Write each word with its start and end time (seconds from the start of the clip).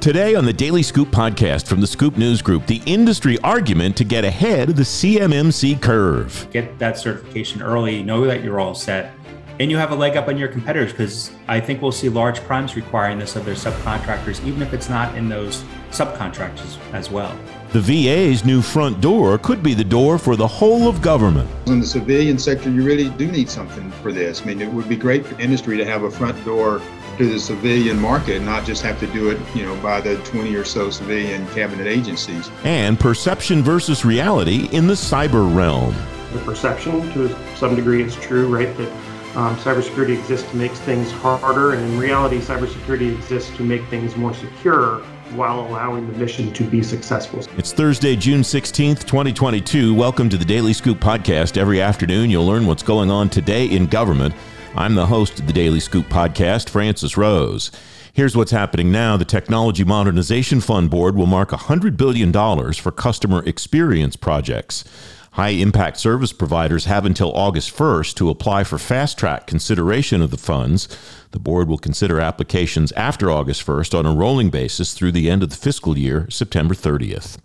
Today 0.00 0.34
on 0.34 0.46
the 0.46 0.52
Daily 0.54 0.82
Scoop 0.82 1.08
podcast 1.08 1.66
from 1.66 1.82
the 1.82 1.86
Scoop 1.86 2.16
News 2.16 2.40
Group, 2.40 2.66
the 2.66 2.80
industry 2.86 3.38
argument 3.40 3.98
to 3.98 4.04
get 4.04 4.24
ahead 4.24 4.70
of 4.70 4.76
the 4.76 4.82
CMMC 4.82 5.82
curve. 5.82 6.48
Get 6.50 6.78
that 6.78 6.96
certification 6.96 7.60
early, 7.60 8.02
know 8.02 8.24
that 8.24 8.42
you're 8.42 8.58
all 8.58 8.74
set, 8.74 9.12
and 9.58 9.70
you 9.70 9.76
have 9.76 9.92
a 9.92 9.94
leg 9.94 10.16
up 10.16 10.28
on 10.28 10.38
your 10.38 10.48
competitors 10.48 10.92
because 10.92 11.30
I 11.48 11.60
think 11.60 11.82
we'll 11.82 11.92
see 11.92 12.08
large 12.08 12.40
primes 12.40 12.76
requiring 12.76 13.18
this 13.18 13.36
of 13.36 13.44
their 13.44 13.54
subcontractors, 13.54 14.42
even 14.46 14.62
if 14.62 14.72
it's 14.72 14.88
not 14.88 15.14
in 15.16 15.28
those 15.28 15.64
subcontractors 15.90 16.78
as 16.94 17.10
well. 17.10 17.38
The 17.74 17.80
VA's 17.82 18.42
new 18.42 18.62
front 18.62 19.02
door 19.02 19.36
could 19.36 19.62
be 19.62 19.74
the 19.74 19.84
door 19.84 20.16
for 20.16 20.34
the 20.34 20.48
whole 20.48 20.88
of 20.88 21.02
government. 21.02 21.50
In 21.66 21.78
the 21.78 21.86
civilian 21.86 22.38
sector, 22.38 22.70
you 22.70 22.82
really 22.84 23.10
do 23.10 23.30
need 23.30 23.50
something 23.50 23.90
for 24.02 24.12
this. 24.12 24.40
I 24.40 24.46
mean, 24.46 24.62
it 24.62 24.72
would 24.72 24.88
be 24.88 24.96
great 24.96 25.26
for 25.26 25.38
industry 25.38 25.76
to 25.76 25.84
have 25.84 26.04
a 26.04 26.10
front 26.10 26.42
door 26.46 26.80
to 27.20 27.26
the 27.26 27.38
civilian 27.38 28.00
market, 28.00 28.40
not 28.40 28.64
just 28.64 28.80
have 28.80 28.98
to 28.98 29.06
do 29.08 29.28
it, 29.28 29.38
you 29.54 29.62
know, 29.62 29.76
by 29.82 30.00
the 30.00 30.16
20 30.24 30.54
or 30.54 30.64
so 30.64 30.88
civilian 30.88 31.46
cabinet 31.48 31.86
agencies. 31.86 32.50
And 32.64 32.98
perception 32.98 33.62
versus 33.62 34.06
reality 34.06 34.70
in 34.72 34.86
the 34.86 34.94
cyber 34.94 35.54
realm. 35.54 35.94
The 36.32 36.38
perception, 36.38 37.12
to 37.12 37.36
some 37.56 37.76
degree, 37.76 38.02
is 38.02 38.16
true, 38.16 38.48
right? 38.48 38.74
That 38.78 38.90
um, 39.36 39.54
cybersecurity 39.56 40.18
exists 40.18 40.50
to 40.50 40.56
make 40.56 40.72
things 40.72 41.10
harder, 41.10 41.74
and 41.74 41.92
in 41.92 41.98
reality, 41.98 42.38
cybersecurity 42.38 43.14
exists 43.14 43.54
to 43.58 43.64
make 43.64 43.84
things 43.88 44.16
more 44.16 44.32
secure 44.32 45.00
while 45.34 45.60
allowing 45.60 46.10
the 46.10 46.16
mission 46.18 46.50
to 46.54 46.64
be 46.64 46.82
successful. 46.82 47.44
It's 47.58 47.72
Thursday, 47.72 48.16
June 48.16 48.40
16th, 48.40 49.04
2022. 49.04 49.94
Welcome 49.94 50.30
to 50.30 50.38
the 50.38 50.44
Daily 50.44 50.72
Scoop 50.72 50.98
podcast. 51.00 51.58
Every 51.58 51.82
afternoon, 51.82 52.30
you'll 52.30 52.46
learn 52.46 52.66
what's 52.66 52.82
going 52.82 53.10
on 53.10 53.28
today 53.28 53.66
in 53.66 53.86
government. 53.86 54.34
I'm 54.76 54.94
the 54.94 55.06
host 55.06 55.40
of 55.40 55.48
the 55.48 55.52
Daily 55.52 55.80
Scoop 55.80 56.06
podcast, 56.06 56.70
Francis 56.70 57.16
Rose. 57.16 57.72
Here's 58.12 58.36
what's 58.36 58.52
happening 58.52 58.92
now. 58.92 59.16
The 59.16 59.24
Technology 59.24 59.82
Modernization 59.82 60.60
Fund 60.60 60.90
Board 60.90 61.16
will 61.16 61.26
mark 61.26 61.50
$100 61.50 61.96
billion 61.96 62.32
for 62.74 62.92
customer 62.92 63.44
experience 63.44 64.14
projects. 64.14 64.84
High 65.32 65.50
impact 65.50 65.96
service 65.98 66.32
providers 66.32 66.84
have 66.84 67.04
until 67.04 67.32
August 67.34 67.76
1st 67.76 68.14
to 68.14 68.30
apply 68.30 68.62
for 68.62 68.78
fast 68.78 69.18
track 69.18 69.48
consideration 69.48 70.22
of 70.22 70.30
the 70.30 70.38
funds. 70.38 70.88
The 71.32 71.40
board 71.40 71.68
will 71.68 71.78
consider 71.78 72.20
applications 72.20 72.92
after 72.92 73.30
August 73.30 73.66
1st 73.66 73.98
on 73.98 74.06
a 74.06 74.14
rolling 74.14 74.50
basis 74.50 74.94
through 74.94 75.12
the 75.12 75.28
end 75.28 75.42
of 75.42 75.50
the 75.50 75.56
fiscal 75.56 75.98
year, 75.98 76.28
September 76.30 76.74
30th. 76.74 77.38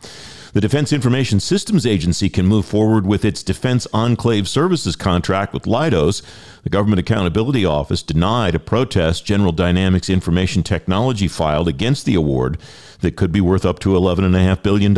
The 0.55 0.61
Defense 0.61 0.93
Information 0.93 1.41
Systems 1.41 1.85
Agency 1.85 2.29
can 2.29 2.47
move 2.47 2.65
forward 2.65 3.05
with 3.05 3.25
its 3.25 3.43
Defense 3.43 3.87
Enclave 3.91 4.47
Services 4.47 4.95
contract 4.95 5.53
with 5.53 5.63
Leidos. 5.63 6.21
The 6.63 6.69
Government 6.69 7.01
Accountability 7.01 7.65
Office 7.65 8.01
denied 8.01 8.55
a 8.55 8.59
protest 8.59 9.25
General 9.25 9.51
Dynamics 9.51 10.09
Information 10.09 10.63
Technology 10.63 11.27
filed 11.27 11.67
against 11.67 12.05
the 12.05 12.15
award 12.15 12.57
that 13.01 13.17
could 13.17 13.33
be 13.33 13.41
worth 13.41 13.65
up 13.65 13.79
to 13.79 13.89
$11.5 13.89 14.63
billion. 14.63 14.93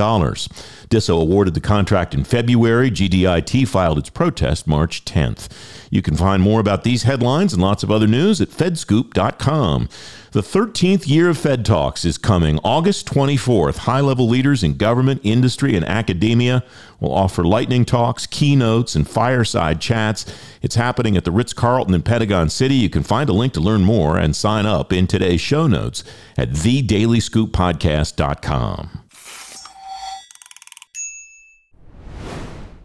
DISA 0.90 1.12
awarded 1.12 1.56
the 1.56 1.60
contract 1.60 2.14
in 2.14 2.24
February. 2.24 2.92
GDIT 2.92 3.68
filed 3.68 3.98
its 3.98 4.12
protest 4.12 4.68
March 4.68 5.06
10th. 5.06 5.50
You 5.90 6.02
can 6.02 6.16
find 6.16 6.44
more 6.44 6.60
about 6.60 6.84
these 6.84 7.04
headlines 7.04 7.54
and 7.54 7.62
lots 7.62 7.84
of 7.84 7.92
other 7.92 8.08
news 8.08 8.42
at 8.42 8.50
fedscoop.com. 8.50 9.90
The 10.32 10.42
13th 10.42 11.08
year 11.08 11.30
of 11.30 11.38
Fed 11.38 11.64
Talks 11.66 12.04
is 12.06 12.18
coming 12.18 12.60
August 12.64 13.08
24th. 13.08 13.78
High 13.78 14.02
level 14.02 14.28
leaders 14.28 14.64
in 14.64 14.78
government, 14.78 15.22
industry, 15.24 15.76
and 15.76 15.86
academia 15.86 16.64
will 17.00 17.14
offer 17.14 17.44
lightning 17.44 17.86
talks, 17.86 18.26
keynotes, 18.28 18.96
and 18.96 19.10
fireside 19.10 19.80
chats. 19.80 20.26
It's 20.62 20.76
happening 20.76 21.16
at 21.16 21.24
the 21.24 21.32
Ritz 21.32 21.54
Carlton 21.54 21.94
in 21.94 22.04
Pentagon 22.04 22.50
City. 22.50 22.76
You 22.76 22.90
can 22.90 23.04
find 23.04 23.30
a 23.30 23.34
link 23.34 23.54
to 23.54 23.62
learn 23.62 23.84
more 23.84 24.18
and 24.18 24.36
sign 24.36 24.66
up 24.66 24.92
in 24.92 25.08
today's 25.08 25.42
show 25.42 25.66
notes 25.66 26.04
at 26.38 26.52
thedailyScoopPodcast.com. 26.52 29.07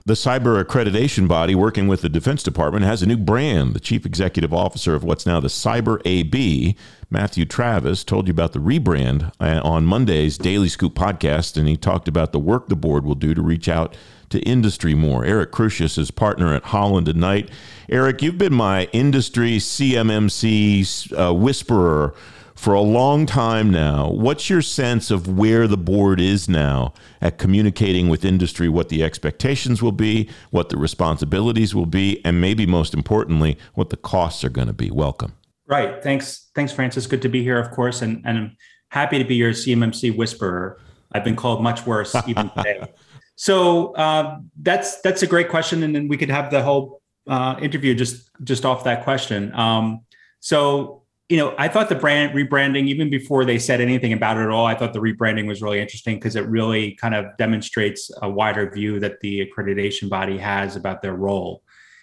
The 0.04 0.14
cyber 0.14 0.60
accreditation 0.60 1.28
body 1.28 1.54
working 1.54 1.86
with 1.86 2.02
the 2.02 2.08
Defense 2.08 2.42
Department 2.42 2.84
has 2.84 3.02
a 3.02 3.06
new 3.06 3.16
brand. 3.16 3.72
The 3.72 3.78
chief 3.78 4.04
executive 4.04 4.52
officer 4.52 4.96
of 4.96 5.04
what's 5.04 5.26
now 5.26 5.38
the 5.38 5.46
Cyber 5.46 6.02
AB, 6.04 6.74
Matthew 7.08 7.44
Travis, 7.44 8.02
told 8.02 8.26
you 8.26 8.32
about 8.32 8.52
the 8.52 8.58
rebrand 8.58 9.30
uh, 9.38 9.60
on 9.62 9.86
Monday's 9.86 10.36
Daily 10.36 10.68
Scoop 10.68 10.96
podcast, 10.96 11.56
and 11.56 11.68
he 11.68 11.76
talked 11.76 12.08
about 12.08 12.32
the 12.32 12.40
work 12.40 12.68
the 12.68 12.74
board 12.74 13.04
will 13.04 13.14
do 13.14 13.32
to 13.32 13.40
reach 13.40 13.68
out 13.68 13.96
to 14.30 14.40
industry 14.40 14.96
more. 14.96 15.24
Eric 15.24 15.52
Crusius 15.52 15.96
is 15.96 16.10
partner 16.10 16.52
at 16.52 16.64
Holland 16.64 17.06
and 17.06 17.20
Knight. 17.20 17.48
Eric, 17.88 18.22
you've 18.22 18.38
been 18.38 18.54
my 18.54 18.86
industry 18.92 19.58
CMMC 19.58 21.16
uh, 21.16 21.32
whisperer 21.32 22.12
for 22.62 22.74
a 22.74 22.80
long 22.80 23.26
time 23.26 23.72
now. 23.72 24.08
What's 24.08 24.48
your 24.48 24.62
sense 24.62 25.10
of 25.10 25.26
where 25.26 25.66
the 25.66 25.76
board 25.76 26.20
is 26.20 26.48
now 26.48 26.94
at 27.20 27.36
communicating 27.36 28.08
with 28.08 28.24
industry 28.24 28.68
what 28.68 28.88
the 28.88 29.02
expectations 29.02 29.82
will 29.82 29.90
be, 29.90 30.30
what 30.50 30.68
the 30.68 30.76
responsibilities 30.76 31.74
will 31.74 31.86
be, 31.86 32.24
and 32.24 32.40
maybe 32.40 32.64
most 32.64 32.94
importantly, 32.94 33.58
what 33.74 33.90
the 33.90 33.96
costs 33.96 34.44
are 34.44 34.48
going 34.48 34.68
to 34.68 34.72
be? 34.72 34.92
Welcome. 34.92 35.32
Right. 35.66 36.00
Thanks. 36.04 36.50
Thanks, 36.54 36.70
Francis. 36.70 37.08
Good 37.08 37.20
to 37.22 37.28
be 37.28 37.42
here, 37.42 37.58
of 37.58 37.72
course. 37.72 38.00
And, 38.00 38.22
and 38.24 38.38
I'm 38.38 38.56
happy 38.90 39.18
to 39.18 39.24
be 39.24 39.34
your 39.34 39.50
CMMC 39.50 40.16
whisperer. 40.16 40.78
I've 41.10 41.24
been 41.24 41.34
called 41.34 41.64
much 41.64 41.84
worse 41.84 42.14
even 42.28 42.48
today. 42.50 42.86
So 43.34 43.94
uh, 43.94 44.38
that's 44.60 45.00
that's 45.00 45.22
a 45.22 45.26
great 45.26 45.48
question, 45.48 45.82
and 45.82 45.96
then 45.96 46.06
we 46.06 46.18
could 46.18 46.28
have 46.28 46.50
the 46.50 46.62
whole 46.62 47.00
uh, 47.26 47.56
interview 47.60 47.94
just 47.94 48.30
just 48.44 48.64
off 48.64 48.84
that 48.84 49.02
question. 49.02 49.52
Um, 49.54 50.02
so 50.38 51.01
you 51.32 51.38
know, 51.38 51.54
I 51.56 51.66
thought 51.66 51.88
the 51.88 51.94
brand 51.94 52.36
rebranding, 52.36 52.88
even 52.88 53.08
before 53.08 53.46
they 53.46 53.58
said 53.58 53.80
anything 53.80 54.12
about 54.12 54.36
it 54.36 54.42
at 54.42 54.50
all, 54.50 54.66
I 54.66 54.74
thought 54.74 54.92
the 54.92 54.98
rebranding 54.98 55.46
was 55.46 55.62
really 55.62 55.80
interesting 55.80 56.16
because 56.16 56.36
it 56.36 56.44
really 56.44 56.92
kind 56.96 57.14
of 57.14 57.24
demonstrates 57.38 58.10
a 58.20 58.28
wider 58.28 58.70
view 58.70 59.00
that 59.00 59.18
the 59.20 59.40
accreditation 59.40 60.10
body 60.10 60.36
has 60.36 60.76
about 60.76 61.00
their 61.00 61.14
role. 61.14 61.62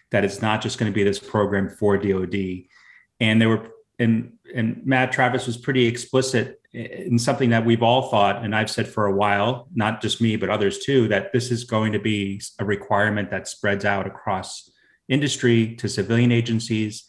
That 0.09 0.25
it's 0.25 0.41
not 0.41 0.63
just 0.63 0.79
going 0.79 0.91
to 0.91 0.95
be 0.95 1.03
this 1.03 1.19
program 1.19 1.69
for 1.69 1.95
DoD, 1.95 2.63
and 3.19 3.39
they 3.39 3.45
were 3.45 3.69
and 3.99 4.33
and 4.55 4.81
Matt 4.83 5.11
Travis 5.11 5.45
was 5.45 5.57
pretty 5.57 5.85
explicit 5.85 6.59
in 6.73 7.19
something 7.19 7.51
that 7.51 7.63
we've 7.63 7.83
all 7.83 8.09
thought, 8.09 8.43
and 8.43 8.55
I've 8.55 8.71
said 8.71 8.87
for 8.87 9.05
a 9.05 9.15
while, 9.15 9.67
not 9.75 10.01
just 10.01 10.21
me 10.21 10.37
but 10.37 10.49
others 10.49 10.79
too, 10.79 11.07
that 11.09 11.33
this 11.33 11.51
is 11.51 11.65
going 11.65 11.93
to 11.93 11.99
be 11.99 12.41
a 12.57 12.65
requirement 12.65 13.29
that 13.29 13.47
spreads 13.47 13.85
out 13.85 14.07
across 14.07 14.71
industry 15.07 15.75
to 15.75 15.87
civilian 15.87 16.31
agencies 16.31 17.05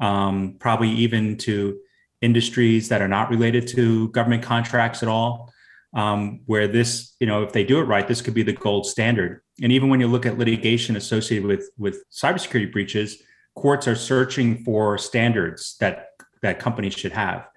um, 0.00 0.56
probably 0.58 0.90
even 0.90 1.36
to 1.38 1.78
industries 2.20 2.88
that 2.88 3.00
are 3.00 3.08
not 3.08 3.30
related 3.30 3.66
to 3.68 4.08
government 4.08 4.42
contracts 4.42 5.02
at 5.02 5.08
all. 5.08 5.52
Um, 5.92 6.42
where 6.46 6.68
this, 6.68 7.16
you 7.18 7.26
know, 7.26 7.42
if 7.42 7.52
they 7.52 7.64
do 7.64 7.80
it 7.80 7.82
right, 7.82 8.06
this 8.06 8.22
could 8.22 8.32
be 8.32 8.44
the 8.44 8.52
gold 8.52 8.86
standard. 8.86 9.42
And 9.60 9.72
even 9.72 9.88
when 9.88 9.98
you 9.98 10.06
look 10.06 10.24
at 10.24 10.38
litigation 10.38 10.94
associated 10.94 11.48
with 11.48 11.68
with 11.78 12.04
cybersecurity 12.12 12.70
breaches, 12.70 13.20
courts 13.56 13.88
are 13.88 13.96
searching 13.96 14.62
for 14.62 14.96
standards 14.98 15.76
that 15.80 16.10
that 16.42 16.60
companies 16.60 16.94
should 16.94 17.10
have, 17.10 17.48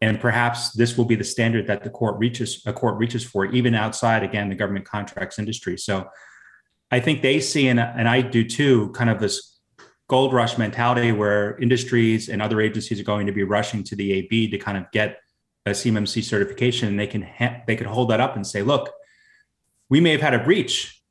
and 0.00 0.18
perhaps 0.18 0.72
this 0.72 0.98
will 0.98 1.04
be 1.04 1.14
the 1.14 1.22
standard 1.22 1.68
that 1.68 1.84
the 1.84 1.90
court 1.90 2.18
reaches 2.18 2.60
a 2.66 2.72
court 2.72 2.98
reaches 2.98 3.22
for, 3.22 3.46
even 3.46 3.72
outside 3.72 4.24
again 4.24 4.48
the 4.48 4.56
government 4.56 4.84
contracts 4.84 5.38
industry. 5.38 5.78
So, 5.78 6.08
I 6.90 6.98
think 6.98 7.22
they 7.22 7.38
see 7.38 7.68
and 7.68 7.78
and 7.78 8.08
I 8.08 8.20
do 8.20 8.42
too, 8.42 8.90
kind 8.90 9.10
of 9.10 9.20
this 9.20 9.55
gold 10.08 10.32
rush 10.32 10.56
mentality 10.56 11.12
where 11.12 11.58
industries 11.58 12.28
and 12.28 12.40
other 12.40 12.60
agencies 12.60 13.00
are 13.00 13.04
going 13.04 13.26
to 13.26 13.32
be 13.32 13.42
rushing 13.42 13.82
to 13.82 13.96
the 13.96 14.12
AB 14.12 14.50
to 14.50 14.58
kind 14.58 14.78
of 14.78 14.90
get 14.92 15.18
a 15.66 15.70
CMMC 15.70 16.22
certification, 16.22 16.88
and 16.88 16.98
they 16.98 17.08
can 17.08 17.22
ha- 17.22 17.62
they 17.66 17.74
could 17.74 17.88
hold 17.88 18.10
that 18.10 18.20
up 18.20 18.36
and 18.36 18.46
say, 18.46 18.62
look, 18.62 18.90
we 19.88 20.00
may 20.00 20.12
have 20.12 20.20
had 20.20 20.34
a 20.34 20.38
breach, 20.38 21.02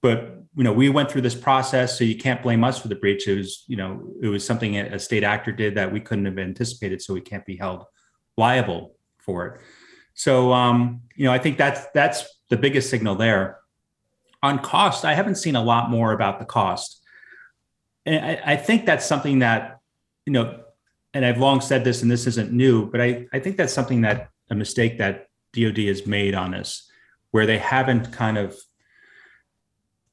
but 0.00 0.42
you 0.56 0.62
know 0.62 0.72
we 0.72 0.88
went 0.88 1.10
through 1.10 1.22
this 1.22 1.34
process, 1.34 1.98
so 1.98 2.04
you 2.04 2.16
can't 2.16 2.42
blame 2.42 2.62
us 2.62 2.78
for 2.78 2.88
the 2.88 2.94
breach. 2.94 3.26
It 3.26 3.36
was 3.36 3.64
you 3.66 3.76
know 3.76 4.12
it 4.22 4.28
was 4.28 4.46
something 4.46 4.76
a 4.76 4.98
state 4.98 5.24
actor 5.24 5.50
did 5.50 5.74
that 5.74 5.92
we 5.92 6.00
couldn't 6.00 6.24
have 6.26 6.38
anticipated, 6.38 7.02
so 7.02 7.14
we 7.14 7.20
can't 7.20 7.44
be 7.44 7.56
held 7.56 7.84
liable 8.36 8.96
for 9.18 9.46
it. 9.46 9.60
So 10.14 10.52
um, 10.52 11.02
you 11.16 11.24
know 11.24 11.32
I 11.32 11.38
think 11.38 11.58
that's 11.58 11.84
that's 11.92 12.24
the 12.48 12.56
biggest 12.56 12.90
signal 12.90 13.16
there. 13.16 13.58
On 14.42 14.60
cost, 14.60 15.04
I 15.04 15.14
haven't 15.14 15.34
seen 15.34 15.56
a 15.56 15.62
lot 15.62 15.90
more 15.90 16.12
about 16.12 16.38
the 16.38 16.44
cost 16.44 17.02
and 18.06 18.24
I, 18.24 18.52
I 18.52 18.56
think 18.56 18.86
that's 18.86 19.04
something 19.04 19.40
that 19.40 19.80
you 20.24 20.32
know 20.32 20.60
and 21.16 21.24
I've 21.24 21.38
long 21.38 21.62
said 21.62 21.82
this, 21.82 22.02
and 22.02 22.10
this 22.10 22.26
isn't 22.26 22.52
new, 22.52 22.90
but 22.90 23.00
I, 23.00 23.26
I 23.32 23.38
think 23.38 23.56
that's 23.56 23.72
something 23.72 24.02
that 24.02 24.28
a 24.50 24.54
mistake 24.54 24.98
that 24.98 25.28
DoD 25.54 25.78
has 25.78 26.06
made 26.06 26.34
on 26.34 26.52
us, 26.52 26.90
where 27.30 27.46
they 27.46 27.56
haven't 27.56 28.12
kind 28.12 28.36
of 28.36 28.54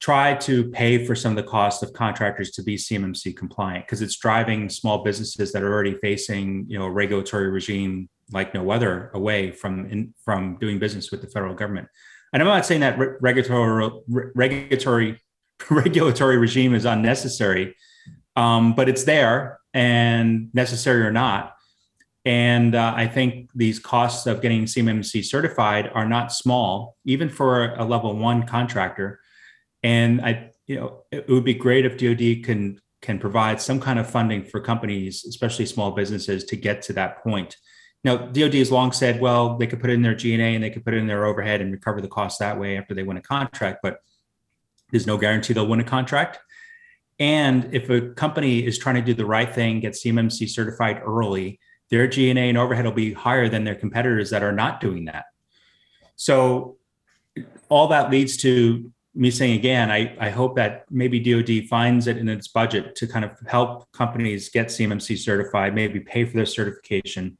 tried 0.00 0.40
to 0.42 0.70
pay 0.70 1.04
for 1.04 1.14
some 1.14 1.36
of 1.36 1.36
the 1.36 1.50
costs 1.50 1.82
of 1.82 1.92
contractors 1.92 2.52
to 2.52 2.62
be 2.62 2.76
CMMC 2.76 3.36
compliant, 3.36 3.84
because 3.84 4.00
it's 4.00 4.16
driving 4.16 4.70
small 4.70 5.04
businesses 5.04 5.52
that 5.52 5.62
are 5.62 5.70
already 5.70 5.98
facing 5.98 6.64
you 6.68 6.78
know 6.78 6.86
a 6.86 6.90
regulatory 6.90 7.50
regime 7.50 8.08
like 8.32 8.54
no 8.54 8.70
other 8.70 9.10
away 9.12 9.50
from 9.50 9.84
in, 9.90 10.14
from 10.24 10.56
doing 10.58 10.78
business 10.78 11.10
with 11.10 11.20
the 11.20 11.28
federal 11.28 11.54
government. 11.54 11.86
And 12.32 12.42
I'm 12.42 12.48
not 12.48 12.64
saying 12.64 12.80
that 12.80 12.98
re- 12.98 13.16
regulatory 13.20 13.90
re- 14.08 14.30
regulatory 14.34 15.20
regulatory 15.70 16.36
regime 16.36 16.74
is 16.74 16.84
unnecessary, 16.84 17.74
um, 18.36 18.74
but 18.74 18.88
it's 18.88 19.04
there 19.04 19.58
and 19.72 20.50
necessary 20.54 21.02
or 21.02 21.12
not. 21.12 21.54
And 22.24 22.74
uh, 22.74 22.94
I 22.96 23.06
think 23.06 23.50
these 23.54 23.78
costs 23.78 24.26
of 24.26 24.40
getting 24.40 24.64
CMMC 24.64 25.24
certified 25.24 25.90
are 25.94 26.08
not 26.08 26.32
small, 26.32 26.96
even 27.04 27.28
for 27.28 27.74
a 27.74 27.84
level 27.84 28.16
one 28.16 28.46
contractor. 28.46 29.20
And 29.82 30.22
I, 30.22 30.50
you 30.66 30.76
know, 30.76 31.02
it 31.12 31.28
would 31.28 31.44
be 31.44 31.54
great 31.54 31.84
if 31.84 31.98
DoD 31.98 32.44
can 32.44 32.80
can 33.02 33.18
provide 33.18 33.60
some 33.60 33.78
kind 33.78 33.98
of 33.98 34.08
funding 34.08 34.42
for 34.42 34.60
companies, 34.60 35.26
especially 35.26 35.66
small 35.66 35.90
businesses, 35.90 36.42
to 36.44 36.56
get 36.56 36.80
to 36.80 36.94
that 36.94 37.22
point. 37.22 37.54
Now, 38.02 38.16
DoD 38.16 38.54
has 38.54 38.72
long 38.72 38.92
said, 38.92 39.20
well, 39.20 39.58
they 39.58 39.66
could 39.66 39.78
put 39.78 39.90
it 39.90 39.94
in 39.94 40.00
their 40.00 40.14
G&A 40.14 40.38
and 40.38 40.64
they 40.64 40.70
could 40.70 40.86
put 40.86 40.94
it 40.94 40.98
in 40.98 41.06
their 41.06 41.26
overhead 41.26 41.60
and 41.60 41.70
recover 41.70 42.00
the 42.00 42.08
cost 42.08 42.38
that 42.38 42.58
way 42.58 42.78
after 42.78 42.94
they 42.94 43.02
win 43.02 43.18
a 43.18 43.22
contract, 43.22 43.80
but 43.82 43.98
there's 44.94 45.08
no 45.08 45.18
guarantee 45.18 45.52
they'll 45.52 45.66
win 45.66 45.80
a 45.80 45.84
contract. 45.84 46.38
And 47.18 47.68
if 47.74 47.90
a 47.90 48.10
company 48.10 48.64
is 48.64 48.78
trying 48.78 48.94
to 48.94 49.02
do 49.02 49.12
the 49.12 49.26
right 49.26 49.52
thing, 49.52 49.80
get 49.80 49.94
CMMC 49.94 50.48
certified 50.48 51.02
early, 51.04 51.58
their 51.90 52.06
G&A 52.06 52.36
and 52.36 52.56
overhead 52.56 52.84
will 52.84 52.92
be 52.92 53.12
higher 53.12 53.48
than 53.48 53.64
their 53.64 53.74
competitors 53.74 54.30
that 54.30 54.44
are 54.44 54.52
not 54.52 54.80
doing 54.80 55.06
that. 55.06 55.24
So 56.14 56.76
all 57.68 57.88
that 57.88 58.12
leads 58.12 58.36
to 58.38 58.92
me 59.16 59.32
saying 59.32 59.58
again, 59.58 59.90
I, 59.90 60.16
I 60.20 60.30
hope 60.30 60.54
that 60.56 60.84
maybe 60.92 61.18
DoD 61.18 61.68
finds 61.68 62.06
it 62.06 62.16
in 62.16 62.28
its 62.28 62.46
budget 62.46 62.94
to 62.94 63.08
kind 63.08 63.24
of 63.24 63.32
help 63.48 63.90
companies 63.90 64.48
get 64.48 64.68
CMMC 64.68 65.18
certified, 65.18 65.74
maybe 65.74 65.98
pay 65.98 66.24
for 66.24 66.36
their 66.36 66.46
certification. 66.46 67.36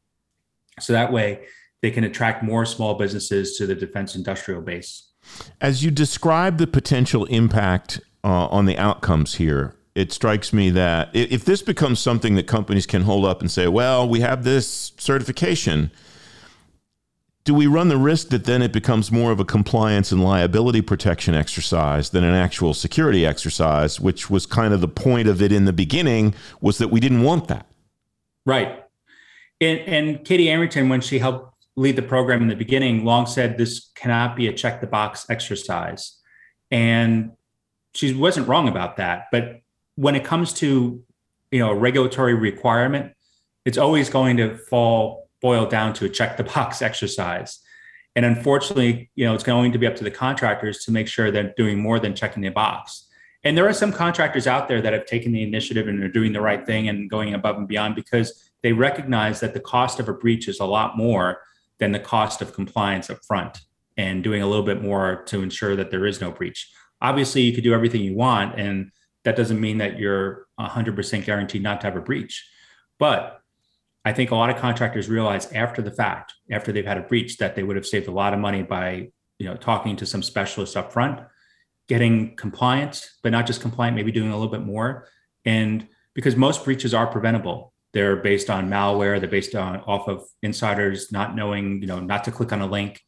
So 0.80 0.92
that 0.92 1.12
way 1.12 1.46
they 1.82 1.92
can 1.92 2.02
attract 2.02 2.42
more 2.42 2.66
small 2.66 2.94
businesses 2.94 3.56
to 3.58 3.66
the 3.68 3.76
defense 3.76 4.16
industrial 4.16 4.60
base. 4.60 5.13
As 5.60 5.84
you 5.84 5.90
describe 5.90 6.58
the 6.58 6.66
potential 6.66 7.24
impact 7.26 8.00
uh, 8.22 8.46
on 8.46 8.66
the 8.66 8.78
outcomes 8.78 9.34
here, 9.34 9.74
it 9.94 10.12
strikes 10.12 10.52
me 10.52 10.70
that 10.70 11.10
if 11.12 11.44
this 11.44 11.62
becomes 11.62 12.00
something 12.00 12.34
that 12.34 12.46
companies 12.46 12.86
can 12.86 13.02
hold 13.02 13.24
up 13.24 13.40
and 13.40 13.50
say, 13.50 13.68
well, 13.68 14.08
we 14.08 14.20
have 14.20 14.42
this 14.42 14.92
certification, 14.98 15.92
do 17.44 17.54
we 17.54 17.66
run 17.66 17.88
the 17.88 17.96
risk 17.96 18.30
that 18.30 18.44
then 18.44 18.62
it 18.62 18.72
becomes 18.72 19.12
more 19.12 19.30
of 19.30 19.38
a 19.38 19.44
compliance 19.44 20.10
and 20.10 20.24
liability 20.24 20.80
protection 20.80 21.34
exercise 21.34 22.10
than 22.10 22.24
an 22.24 22.34
actual 22.34 22.74
security 22.74 23.24
exercise, 23.24 24.00
which 24.00 24.30
was 24.30 24.46
kind 24.46 24.74
of 24.74 24.80
the 24.80 24.88
point 24.88 25.28
of 25.28 25.40
it 25.40 25.52
in 25.52 25.64
the 25.64 25.72
beginning, 25.72 26.34
was 26.60 26.78
that 26.78 26.88
we 26.88 27.00
didn't 27.00 27.22
want 27.22 27.46
that? 27.48 27.66
Right. 28.46 28.84
And, 29.60 29.80
and 29.80 30.24
Katie 30.24 30.50
Arrington, 30.50 30.88
when 30.88 31.02
she 31.02 31.18
helped 31.18 31.53
lead 31.76 31.96
the 31.96 32.02
program 32.02 32.42
in 32.42 32.48
the 32.48 32.56
beginning, 32.56 33.04
long 33.04 33.26
said 33.26 33.58
this 33.58 33.90
cannot 33.94 34.36
be 34.36 34.48
a 34.48 34.52
check 34.52 34.80
the 34.80 34.86
box 34.86 35.26
exercise. 35.28 36.18
And 36.70 37.32
she 37.94 38.14
wasn't 38.14 38.48
wrong 38.48 38.68
about 38.68 38.96
that. 38.96 39.26
But 39.32 39.60
when 39.96 40.14
it 40.14 40.24
comes 40.24 40.52
to 40.54 41.02
you 41.50 41.58
know 41.58 41.70
a 41.70 41.74
regulatory 41.74 42.34
requirement, 42.34 43.12
it's 43.64 43.78
always 43.78 44.10
going 44.10 44.36
to 44.38 44.56
fall 44.56 45.28
boil 45.40 45.66
down 45.66 45.92
to 45.94 46.04
a 46.04 46.08
check 46.08 46.36
the 46.36 46.44
box 46.44 46.82
exercise. 46.90 47.60
And 48.16 48.24
unfortunately, 48.24 49.10
you 49.16 49.24
know, 49.24 49.34
it's 49.34 49.44
going 49.44 49.72
to 49.72 49.78
be 49.78 49.86
up 49.86 49.96
to 49.96 50.04
the 50.04 50.10
contractors 50.10 50.84
to 50.84 50.92
make 50.92 51.08
sure 51.08 51.30
they're 51.30 51.52
doing 51.56 51.80
more 51.80 51.98
than 51.98 52.14
checking 52.14 52.42
the 52.42 52.50
box. 52.50 53.08
And 53.42 53.58
there 53.58 53.68
are 53.68 53.74
some 53.74 53.92
contractors 53.92 54.46
out 54.46 54.68
there 54.68 54.80
that 54.80 54.92
have 54.92 55.04
taken 55.04 55.32
the 55.32 55.42
initiative 55.42 55.88
and 55.88 56.02
are 56.02 56.08
doing 56.08 56.32
the 56.32 56.40
right 56.40 56.64
thing 56.64 56.88
and 56.88 57.10
going 57.10 57.34
above 57.34 57.56
and 57.56 57.68
beyond 57.68 57.94
because 57.94 58.50
they 58.62 58.72
recognize 58.72 59.40
that 59.40 59.52
the 59.52 59.60
cost 59.60 60.00
of 60.00 60.08
a 60.08 60.14
breach 60.14 60.48
is 60.48 60.60
a 60.60 60.64
lot 60.64 60.96
more 60.96 61.40
than 61.78 61.92
the 61.92 61.98
cost 61.98 62.42
of 62.42 62.54
compliance 62.54 63.10
up 63.10 63.18
front 63.26 63.60
and 63.96 64.24
doing 64.24 64.42
a 64.42 64.46
little 64.46 64.64
bit 64.64 64.82
more 64.82 65.22
to 65.26 65.42
ensure 65.42 65.76
that 65.76 65.90
there 65.90 66.06
is 66.06 66.20
no 66.20 66.30
breach. 66.30 66.70
Obviously, 67.00 67.42
you 67.42 67.52
could 67.52 67.64
do 67.64 67.74
everything 67.74 68.02
you 68.02 68.14
want 68.16 68.58
and 68.58 68.90
that 69.24 69.36
doesn't 69.36 69.60
mean 69.60 69.78
that 69.78 69.98
you're 69.98 70.46
100% 70.60 71.24
guaranteed 71.24 71.62
not 71.62 71.80
to 71.80 71.86
have 71.86 71.96
a 71.96 72.00
breach. 72.00 72.48
But 72.98 73.40
I 74.04 74.12
think 74.12 74.30
a 74.30 74.36
lot 74.36 74.50
of 74.50 74.56
contractors 74.56 75.08
realize 75.08 75.50
after 75.52 75.82
the 75.82 75.90
fact, 75.90 76.34
after 76.50 76.72
they've 76.72 76.86
had 76.86 76.98
a 76.98 77.02
breach, 77.02 77.38
that 77.38 77.56
they 77.56 77.62
would 77.62 77.76
have 77.76 77.86
saved 77.86 78.06
a 78.06 78.12
lot 78.12 78.34
of 78.34 78.40
money 78.40 78.62
by 78.62 79.08
you 79.38 79.46
know 79.46 79.56
talking 79.56 79.96
to 79.96 80.06
some 80.06 80.22
specialists 80.22 80.76
up 80.76 80.92
front, 80.92 81.20
getting 81.88 82.36
compliant, 82.36 83.08
but 83.22 83.32
not 83.32 83.46
just 83.46 83.60
compliant, 83.60 83.96
maybe 83.96 84.12
doing 84.12 84.30
a 84.30 84.36
little 84.36 84.52
bit 84.52 84.62
more. 84.62 85.08
And 85.44 85.88
because 86.14 86.36
most 86.36 86.64
breaches 86.64 86.94
are 86.94 87.06
preventable, 87.06 87.72
they're 87.94 88.16
based 88.16 88.50
on 88.50 88.68
malware, 88.68 89.18
they're 89.18 89.28
based 89.28 89.54
on 89.54 89.80
off 89.80 90.08
of 90.08 90.24
insiders 90.42 91.10
not 91.10 91.34
knowing, 91.34 91.80
you 91.80 91.86
know, 91.86 92.00
not 92.00 92.24
to 92.24 92.30
click 92.30 92.52
on 92.52 92.60
a 92.60 92.66
link. 92.66 93.00